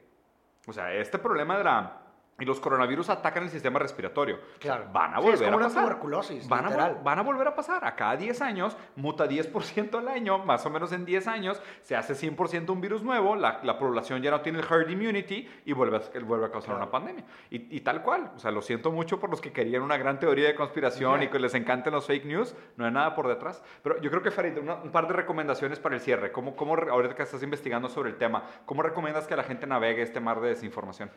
O 0.67 0.73
sea, 0.73 0.93
este 0.93 1.17
problema 1.17 1.57
de 1.57 1.63
la... 1.63 2.01
Y 2.39 2.45
los 2.45 2.59
coronavirus 2.59 3.09
atacan 3.09 3.43
el 3.43 3.49
sistema 3.49 3.79
respiratorio. 3.79 4.39
Claro. 4.59 4.85
van 4.93 5.15
a 5.15 5.17
Sí, 5.17 5.23
volver 5.23 5.33
es 5.33 5.41
como 5.41 5.53
a 5.53 5.57
una 5.57 5.65
pasar. 5.67 5.83
tuberculosis, 5.83 6.47
Van 6.47 6.65
a, 6.65 6.69
literal. 6.69 6.99
van 7.03 7.17
a 7.17 7.21
volver 7.23 7.47
a 7.47 7.55
pasar. 7.55 7.83
A 7.83 7.95
cada 7.95 8.15
10 8.15 8.41
años, 8.41 8.77
muta 8.95 9.27
10% 9.27 9.97
al 9.97 10.07
año, 10.07 10.37
más 10.39 10.63
o 10.65 10.69
menos 10.69 10.91
en 10.91 11.03
10 11.03 11.27
años, 11.27 11.59
se 11.81 11.95
hace 11.95 12.13
100% 12.13 12.69
un 12.69 12.79
virus 12.79 13.01
nuevo, 13.01 13.35
la, 13.35 13.59
la 13.63 13.79
población 13.79 14.21
ya 14.21 14.29
no 14.29 14.41
tiene 14.41 14.59
el 14.59 14.65
herd 14.65 14.87
immunity 14.87 15.49
y 15.65 15.73
vuelve 15.73 15.97
a, 15.97 16.19
vuelve 16.25 16.45
a 16.45 16.51
causar 16.51 16.67
Claro. 16.75 16.83
una 16.83 16.91
pandemia. 16.91 17.23
Y, 17.49 17.75
y 17.75 17.81
tal 17.81 18.03
cual. 18.03 18.31
O 18.35 18.39
sea, 18.39 18.51
lo 18.51 18.61
siento 18.61 18.91
mucho 18.91 19.19
por 19.19 19.31
los 19.31 19.41
que 19.41 19.51
querían 19.51 19.81
una 19.81 19.97
gran 19.97 20.19
teoría 20.19 20.45
de 20.47 20.53
conspiración 20.53 21.23
y 21.23 21.29
que 21.29 21.39
les 21.39 21.55
encanten 21.55 21.91
los 21.91 22.05
fake 22.05 22.25
news. 22.25 22.55
No 22.75 22.85
hay 22.85 22.91
nada 22.91 23.15
por 23.15 23.27
detrás. 23.27 23.63
Pero 23.81 23.99
yo 23.99 24.11
creo 24.11 24.21
que, 24.21 24.29
Farid, 24.29 24.59
una- 24.59 24.75
un 24.75 24.91
par 24.91 25.07
de 25.07 25.13
recomendaciones 25.13 25.79
para 25.79 25.95
el 25.95 26.01
cierre. 26.01 26.31
¿Cómo, 26.31 26.55
cómo, 26.55 26.75
ahorita 26.75 27.15
que 27.15 27.23
estás 27.23 27.41
investigando 27.41 27.89
sobre 27.89 28.11
el 28.11 28.17
tema, 28.17 28.43
¿cómo 28.67 28.83
recomiendas 28.83 29.25
que 29.27 29.35
la 29.35 29.43
gente 29.43 29.65
navegue 29.65 30.03
este 30.03 30.19
mar 30.19 30.39
de 30.39 30.49
desinformación? 30.49 31.09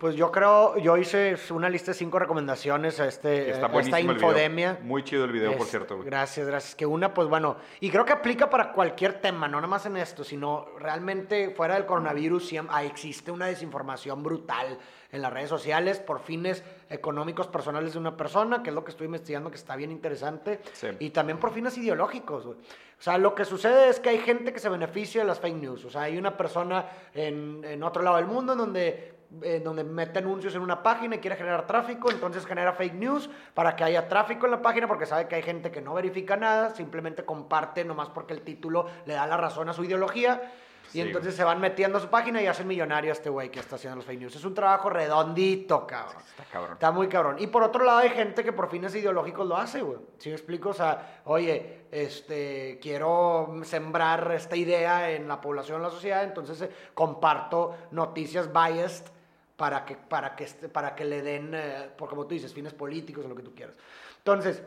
Pues 0.00 0.14
yo 0.14 0.32
creo, 0.32 0.78
yo 0.78 0.96
hice 0.96 1.36
una 1.50 1.68
lista 1.68 1.90
de 1.90 1.94
cinco 1.98 2.18
recomendaciones 2.18 2.98
a, 3.00 3.06
este, 3.06 3.28
Que 3.44 3.50
está 3.50 3.66
a 3.66 3.68
esta 3.68 3.68
buenísimo 3.68 3.98
el 3.98 4.16
video. 4.16 4.28
infodemia. 4.30 4.78
Muy 4.82 5.04
chido 5.04 5.26
el 5.26 5.30
video, 5.32 5.54
por 5.58 5.66
cierto. 5.66 5.96
güey. 5.96 6.06
Gracias, 6.08 6.46
gracias. 6.46 6.74
Que 6.74 6.86
una, 6.86 7.12
pues 7.12 7.28
bueno, 7.28 7.56
y 7.80 7.90
creo 7.90 8.06
que 8.06 8.14
aplica 8.14 8.48
para 8.48 8.72
cualquier 8.72 9.20
tema, 9.20 9.46
no 9.46 9.58
nada 9.58 9.66
más 9.68 9.84
en 9.84 9.98
esto, 9.98 10.24
sino 10.24 10.68
realmente 10.78 11.50
fuera 11.50 11.74
del 11.74 11.84
coronavirus 11.84 12.50
ah, 12.70 12.82
existe 12.82 13.30
una 13.30 13.44
desinformación 13.48 14.22
brutal 14.22 14.78
en 15.12 15.20
las 15.20 15.30
redes 15.34 15.50
sociales 15.50 15.98
por 16.00 16.20
fines 16.20 16.64
económicos 16.88 17.46
personales 17.48 17.92
de 17.92 17.98
una 17.98 18.16
persona, 18.16 18.62
que 18.62 18.70
es 18.70 18.74
lo 18.74 18.82
que 18.84 18.92
estoy 18.92 19.04
investigando, 19.04 19.50
que 19.50 19.56
está 19.56 19.76
bien 19.76 19.90
interesante, 19.90 20.60
Sí. 20.72 20.86
y 20.98 21.10
también 21.10 21.36
por 21.38 21.52
fines 21.52 21.76
ideológicos. 21.76 22.46
güey. 22.46 22.56
O 22.56 23.02
sea, 23.02 23.18
lo 23.18 23.34
que 23.34 23.44
sucede 23.44 23.90
es 23.90 24.00
que 24.00 24.08
hay 24.08 24.18
gente 24.20 24.50
que 24.54 24.60
se 24.60 24.70
beneficia 24.70 25.20
de 25.20 25.26
las 25.26 25.40
fake 25.40 25.56
news. 25.56 25.84
O 25.84 25.90
sea, 25.90 26.02
hay 26.04 26.16
una 26.16 26.38
persona 26.38 26.86
en, 27.12 27.60
en 27.64 27.82
otro 27.82 28.02
lado 28.02 28.16
del 28.16 28.26
mundo 28.26 28.52
en 28.52 28.58
donde, 28.58 29.19
en 29.42 29.62
donde 29.62 29.84
mete 29.84 30.18
anuncios 30.18 30.54
en 30.54 30.62
una 30.62 30.82
página 30.82 31.16
y 31.16 31.18
quiere 31.18 31.36
generar 31.36 31.66
tráfico, 31.66 32.10
entonces 32.10 32.44
genera 32.44 32.72
fake 32.72 32.94
news 32.94 33.30
para 33.54 33.76
que 33.76 33.84
haya 33.84 34.08
tráfico 34.08 34.46
en 34.46 34.52
la 34.52 34.62
página 34.62 34.88
porque 34.88 35.06
sabe 35.06 35.28
que 35.28 35.36
hay 35.36 35.42
gente 35.42 35.70
que 35.70 35.80
no 35.80 35.94
verifica 35.94 36.36
nada, 36.36 36.70
simplemente 36.70 37.24
comparte 37.24 37.84
nomás 37.84 38.08
porque 38.08 38.34
el 38.34 38.42
título 38.42 38.86
le 39.06 39.14
da 39.14 39.26
la 39.26 39.36
razón 39.36 39.68
a 39.68 39.72
su 39.72 39.84
ideología. 39.84 40.42
Y 40.88 40.94
Sí, 40.94 41.00
entonces 41.02 41.36
se 41.36 41.44
van 41.44 41.60
metiendo 41.60 41.98
a 41.98 42.00
su 42.00 42.08
página 42.08 42.42
y 42.42 42.48
hacen 42.48 42.66
millonario 42.66 43.12
a 43.12 43.14
este 43.14 43.30
güey 43.30 43.48
que 43.48 43.60
está 43.60 43.76
haciendo 43.76 43.98
los 43.98 44.04
fake 44.04 44.18
news. 44.18 44.34
Es 44.34 44.44
un 44.44 44.54
trabajo 44.54 44.90
redondito, 44.90 45.86
cabrón. 45.86 46.20
Está 46.28 46.42
cabrón. 46.50 46.72
Está 46.72 46.90
muy 46.90 47.08
cabrón. 47.08 47.36
Y 47.38 47.46
por 47.46 47.62
otro 47.62 47.84
lado 47.84 47.98
hay 47.98 48.10
gente 48.10 48.42
que 48.42 48.52
por 48.52 48.68
fines 48.68 48.92
ideológicos 48.96 49.46
lo 49.46 49.56
hace, 49.56 49.82
güey. 49.82 50.00
¿Sí 50.18 50.30
me 50.30 50.34
explico? 50.34 50.70
O 50.70 50.74
sea, 50.74 51.20
oye, 51.26 51.84
este, 51.92 52.80
quiero 52.82 53.54
sembrar 53.62 54.32
esta 54.32 54.56
idea 54.56 55.12
en 55.12 55.28
la 55.28 55.40
población, 55.40 55.76
en 55.76 55.84
la 55.84 55.90
sociedad, 55.90 56.24
entonces 56.24 56.60
eh, 56.60 56.70
comparto 56.92 57.76
noticias 57.92 58.52
biased 58.52 59.12
para 59.60 59.84
que, 59.84 59.94
para 59.94 60.34
que, 60.34 60.44
este- 60.44 60.70
para 60.70 60.94
que 60.96 61.04
le 61.04 61.20
den, 61.20 61.50
eh, 61.54 61.90
por 61.98 62.08
como 62.08 62.22
tú 62.26 62.32
dices, 62.32 62.54
fines 62.54 62.72
políticos 62.72 63.26
o 63.26 63.28
lo 63.28 63.34
que 63.34 63.42
tú 63.42 63.54
quieras. 63.54 63.74
Entonces, 64.16 64.62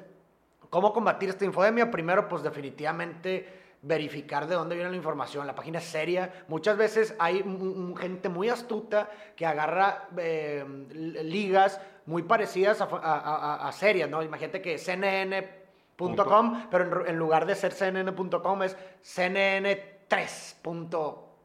¿cómo 0.69 0.93
combatir 0.93 1.29
esta 1.29 1.45
infodemia? 1.45 1.89
Primero, 1.89 2.29
pues 2.29 2.43
definitivamente 2.43 3.62
verificar 3.82 4.45
de 4.47 4.53
dónde 4.53 4.75
viene 4.75 4.91
la 4.91 4.95
información. 4.95 5.47
La 5.47 5.56
página 5.56 5.79
es 5.79 5.86
seria. 5.86 6.32
Muchas 6.47 6.77
veces 6.77 7.15
hay 7.17 7.43
gente 7.99 8.29
muy 8.29 8.49
astuta 8.49 9.10
que 9.36 9.47
agarra 9.47 10.10
eh, 10.15 10.63
ligas 11.23 11.82
muy 12.06 12.21
parecidas 12.21 12.79
a, 12.79 12.84
a- 12.86 13.19
a- 13.19 13.67
a 13.67 13.71
serias, 13.71 14.08
¿no? 14.12 14.21
Imagínate 14.21 14.62
que 14.62 14.77
CNN.com, 14.77 16.67
pero 16.69 17.06
en, 17.08 17.17
lugar 17.17 17.47
de 17.47 17.56
ser 17.56 17.71
CNN.com 17.73 18.62
es 18.63 18.77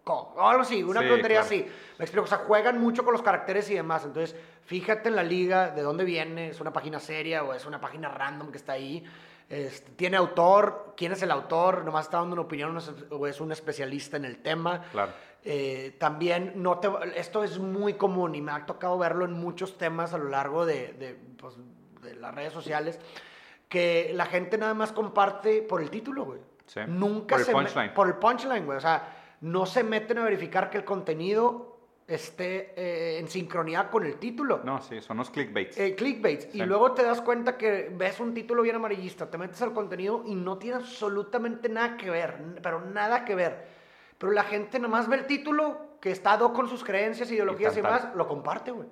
CNN3.com. 0.09 0.29
O 0.37 0.49
algo 0.49 0.62
así, 0.62 0.83
una 0.83 1.01
Sí, 1.03 1.09
tontería 1.09 1.40
claro. 1.40 1.47
así. 1.47 1.66
Me 1.99 2.05
explico, 2.05 2.25
o 2.25 2.29
sea, 2.29 2.38
juegan 2.38 2.81
mucho 2.81 3.05
con 3.05 3.12
los 3.12 3.23
caracteres 3.23 3.71
y 3.71 3.75
demás. 3.75 4.05
Entonces, 4.05 4.35
fíjate 4.64 5.09
en 5.09 5.16
la 5.16 5.23
liga, 5.23 5.71
de 5.71 5.83
dónde 5.83 6.05
viene, 6.05 6.49
es 6.49 6.61
una 6.61 6.73
página 6.73 6.99
seria 7.01 7.42
o 7.44 7.53
es 7.55 7.66
una 7.66 7.81
página 7.81 8.09
random 8.09 8.51
que 8.51 8.59
está 8.59 8.73
ahí. 8.73 9.05
Este, 9.49 9.90
tiene 9.92 10.16
autor, 10.18 10.92
quién 10.97 11.12
es 11.12 11.23
el 11.23 11.31
autor, 11.31 11.85
nomás 11.85 12.05
está 12.07 12.18
dando 12.18 12.35
una 12.35 12.42
opinión 12.42 12.77
o 13.11 13.27
es- 13.27 13.40
un 13.40 13.53
especialista 13.53 14.16
en 14.18 14.25
el 14.27 14.38
tema. 14.42 14.83
Claro. 14.92 15.12
Eh, 15.44 15.97
también, 15.99 16.53
no 16.57 16.79
te, 16.79 16.90
esto 17.16 17.42
es 17.44 17.59
muy 17.59 17.94
común 17.94 18.35
y 18.35 18.42
me 18.42 18.53
ha 18.53 18.66
tocado 18.66 18.99
verlo 18.99 19.25
en 19.25 19.33
muchos 19.33 19.79
temas 19.79 20.12
a 20.12 20.18
lo 20.18 20.29
largo 20.29 20.66
de, 20.66 20.88
de, 20.94 21.14
pues, 21.38 21.55
de 22.03 22.14
las 22.16 22.35
redes 22.35 22.53
sociales, 22.53 22.99
que 23.68 24.11
la 24.14 24.27
gente 24.27 24.59
nada 24.59 24.75
más 24.75 24.92
comparte 24.92 25.62
por 25.62 25.81
el 25.81 25.90
título, 25.90 26.25
güey. 26.25 26.40
Sí, 26.66 26.81
Nunca 26.87 27.37
por 27.37 27.40
el 27.40 27.47
se 27.47 27.55
me- 27.55 27.62
punchline. 27.62 27.94
por 27.94 28.07
el 28.09 28.14
punchline, 28.16 28.66
güey. 28.66 28.77
O 28.77 28.81
sea, 28.81 29.17
no 29.40 29.66
se 29.66 29.85
meten 29.85 30.18
a 30.18 30.24
verificar 30.24 30.70
que 30.70 30.79
el 30.79 30.85
contenido 30.85 31.79
esté 32.09 32.72
eh, 32.74 33.18
en 33.18 33.29
sincronía 33.29 33.90
con 33.90 34.05
el 34.05 34.16
título. 34.16 34.62
No, 34.64 34.81
sí, 34.81 35.01
son 35.03 35.18
los 35.18 35.31
clickbaits. 35.31 35.79
Eh, 35.79 35.94
clickbaits. 35.94 36.55
Y 36.55 36.62
luego 36.62 36.92
te 36.92 37.03
das 37.03 37.20
cuenta 37.20 37.59
que 37.59 37.92
ves 37.94 38.18
un 38.18 38.33
título 38.33 38.62
bien 38.62 38.77
amarillista, 38.77 39.31
te 39.31 39.37
metes 39.37 39.61
al 39.61 39.74
contenido 39.74 40.22
y 40.27 40.35
no 40.35 40.57
tiene 40.57 40.77
absolutamente 40.77 41.68
nada 41.68 41.96
que 41.98 42.09
ver, 42.11 42.37
pero 42.62 42.81
nada 42.81 43.24
que 43.27 43.35
ver. 43.35 43.66
Pero 44.16 44.33
la 44.33 44.42
gente 44.42 44.79
nomás 44.79 45.07
ve 45.07 45.16
el 45.16 45.27
título 45.27 45.98
que 46.01 46.11
está 46.11 46.37
do 46.37 46.53
con 46.53 46.68
sus 46.68 46.83
creencias, 46.83 47.31
ideologías 47.31 47.77
y, 47.77 47.83
tan. 47.83 47.92
demás, 47.92 48.14
lo 48.16 48.27
comparte, 48.27 48.70
güey. 48.70 48.88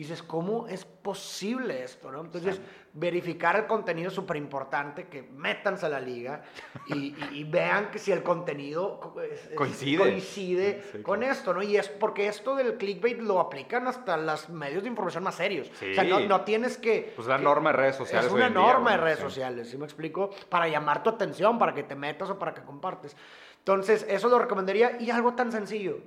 Y 0.00 0.04
dices, 0.04 0.22
¿cómo 0.22 0.66
es 0.66 0.86
posible 0.86 1.84
esto? 1.84 2.10
¿no? 2.10 2.22
Entonces, 2.22 2.58
verificar 2.94 3.54
el 3.56 3.66
contenido 3.66 4.08
es 4.08 4.14
súper 4.14 4.38
importante, 4.38 5.08
que 5.08 5.20
métanse 5.24 5.84
a 5.84 5.88
la 5.90 6.00
liga 6.00 6.40
y, 6.86 6.94
y- 7.08 7.28
y 7.32 7.44
vean 7.44 7.90
que 7.90 7.98
si 7.98 8.10
el 8.10 8.22
contenido 8.22 8.98
co- 8.98 9.20
es- 9.20 9.50
Coincide. 9.54 9.98
coincide 9.98 10.82
Sí, 10.90 11.02
con 11.02 11.18
claro. 11.18 11.32
esto, 11.34 11.52
¿no? 11.52 11.62
Y 11.62 11.76
es 11.76 11.90
porque 11.90 12.28
esto 12.28 12.56
del 12.56 12.78
clickbait 12.78 13.20
lo 13.20 13.40
aplican 13.40 13.86
hasta 13.88 14.16
los 14.16 14.48
medios 14.48 14.84
de 14.84 14.88
información 14.88 15.22
más 15.22 15.34
serios. 15.34 15.70
Sí. 15.78 15.90
O 15.90 15.94
sea, 15.94 16.04
no, 16.04 16.18
no 16.20 16.44
tienes 16.44 16.78
que... 16.78 17.12
Pues 17.14 17.28
la 17.28 17.36
que- 17.36 17.44
norma 17.44 17.72
de 17.72 17.76
redes 17.76 17.96
sociales 17.96 18.28
Es 18.28 18.32
hoy 18.32 18.38
una 18.38 18.46
en 18.46 18.54
día, 18.54 18.62
norma 18.62 18.92
de 18.92 18.96
redes 18.96 19.18
sí. 19.18 19.24
sociales, 19.24 19.68
¿sí 19.68 19.76
me 19.76 19.84
explico? 19.84 20.30
Para 20.48 20.66
llamar 20.66 21.02
tu 21.02 21.10
atención, 21.10 21.58
para 21.58 21.74
que 21.74 21.82
te 21.82 21.94
metas 21.94 22.30
o 22.30 22.38
para 22.38 22.54
que 22.54 22.62
compartes. 22.62 23.14
Entonces, 23.58 24.06
eso 24.08 24.30
lo 24.30 24.38
recomendaría. 24.38 24.96
Y 24.98 25.10
algo 25.10 25.34
tan 25.34 25.52
sencillo. 25.52 25.98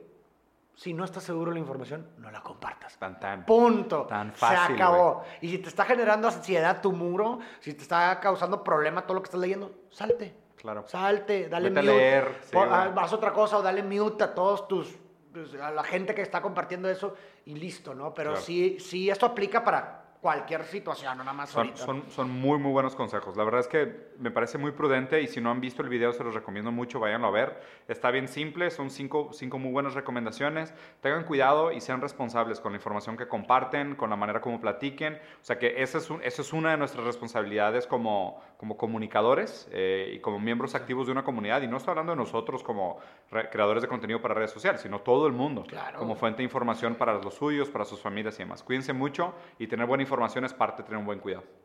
Si 0.76 0.94
no 0.94 1.06
estás 1.06 1.24
seguro 1.24 1.52
de 1.52 1.56
la 1.56 1.60
información, 1.60 2.08
no 2.18 2.32
la 2.32 2.42
compartas. 2.42 2.98
Tan, 2.98 3.20
tan. 3.20 3.46
Punto. 3.46 4.04
Tan 4.08 4.34
fácil, 4.34 4.76
Se 4.76 4.82
acabó. 4.84 5.24
Y 5.42 5.50
si 5.50 5.58
te 5.60 5.70
está 5.70 5.86
generando 5.86 6.28
ansiedad 6.28 6.82
tu 6.82 6.92
muro, 6.92 7.40
si 7.60 7.74
te 7.74 7.84
está 7.84 8.20
causando 8.20 8.64
problema 8.64 9.04
todo 9.04 9.16
lo 9.16 9.22
que 9.22 9.28
estás 9.28 9.40
leyendo, 9.40 9.72
salte. 9.92 10.36
Claro. 10.56 10.84
Salte, 10.88 11.48
dale 11.50 11.70
Vete 11.70 11.80
a 11.80 11.84
mute. 11.84 11.96
leer, 11.96 12.40
sí, 12.44 12.58
haz 12.58 13.14
otra 13.14 13.34
cosa 13.34 13.58
o 13.58 13.62
dale 13.62 13.84
mute 13.84 14.24
a 14.24 14.34
todos 14.34 14.68
tus 14.68 14.96
pues, 15.32 15.54
a 15.56 15.72
la 15.72 15.84
gente 15.84 16.16
que 16.16 16.22
está 16.22 16.42
compartiendo 16.42 16.90
eso 16.90 17.16
y 17.46 17.56
listo, 17.56 17.94
¿no? 17.94 18.14
Pero 18.14 18.32
Claro. 18.32 18.46
sí, 18.46 18.78
sí, 18.80 19.10
esto 19.10 19.26
aplica 19.26 19.64
para 19.64 20.03
cualquier 20.24 20.64
situación, 20.64 21.18
no 21.18 21.26
nada 21.26 21.36
más 21.36 21.50
Son, 21.50 21.68
ahorita. 21.68 21.86
son, 21.86 22.10
son 22.10 22.32
muy, 22.32 22.58
muy 22.58 22.72
buenos 22.72 22.96
consejos. 22.96 23.36
La 23.36 23.44
verdad 23.44 23.60
es 23.60 23.68
que 23.68 24.14
me 24.20 24.32
parece 24.32 24.58
muy 24.58 24.72
prudente 24.72 25.22
y 25.22 25.28
si 25.28 25.42
no 25.42 25.52
han 25.52 25.60
visto 25.60 25.82
el 25.82 25.90
video 25.90 26.14
se 26.14 26.24
los 26.24 26.34
recomiendo 26.34 26.72
mucho, 26.72 26.98
váyanlo 27.02 27.28
a 27.28 27.32
ver. 27.32 27.62
Está 27.90 28.10
bien 28.10 28.30
simple, 28.30 28.72
son 28.72 28.90
cinco, 28.90 29.32
cinco 29.34 29.60
muy 29.60 29.74
buenas 29.74 29.96
recomendaciones. 29.96 30.74
Tengan 31.02 31.26
cuidado 31.26 31.74
y 31.74 31.82
sean 31.82 32.00
responsables 32.00 32.62
con 32.62 32.72
la 32.72 32.78
información 32.78 33.18
que 33.18 33.28
comparten, 33.28 33.96
con 33.96 34.10
la 34.10 34.16
manera 34.16 34.40
como 34.40 34.62
platiquen. 34.62 35.16
O 35.16 35.44
sea 35.44 35.60
que 35.60 35.84
esa 35.84 35.98
es, 35.98 36.10
un- 36.10 36.24
esa 36.24 36.42
es 36.42 36.54
una 36.54 36.72
de 36.72 36.78
nuestras 36.78 37.04
responsabilidades 37.06 37.86
como, 37.86 38.42
como 38.56 38.78
comunicadores 38.78 39.68
eh, 39.74 40.14
y 40.16 40.20
como 40.22 40.40
miembros 40.40 40.74
activos 40.74 41.06
de 41.08 41.12
una 41.12 41.26
comunidad. 41.26 41.62
Y 41.64 41.68
no 41.68 41.76
estoy 41.76 41.92
hablando 41.92 42.14
de 42.14 42.18
nosotros 42.20 42.64
como 42.64 42.98
re- 43.30 43.50
creadores 43.50 43.82
de 43.84 43.90
contenido 43.90 44.22
para 44.22 44.36
redes 44.36 44.52
sociales, 44.52 44.80
sino 44.80 45.02
todo 45.02 45.28
el 45.28 45.34
mundo 45.34 45.64
Claro. 45.68 46.00
como 46.00 46.16
fuente 46.16 46.38
de 46.38 46.44
información 46.46 46.96
para 46.96 47.16
los 47.16 47.34
suyos, 47.34 47.70
para 47.70 47.84
sus 47.84 48.00
familias 48.00 48.36
y 48.36 48.44
demás. 48.44 48.64
Cuídense 48.64 48.94
mucho 48.94 49.34
y 49.60 49.68
tener 49.68 49.86
buena 49.86 50.04
información 50.14 50.46
es 50.46 50.54
parte 50.54 50.84
de 50.84 50.86
tener 50.86 51.00
un 51.00 51.06
buen 51.06 51.20
cuidado. 51.20 51.63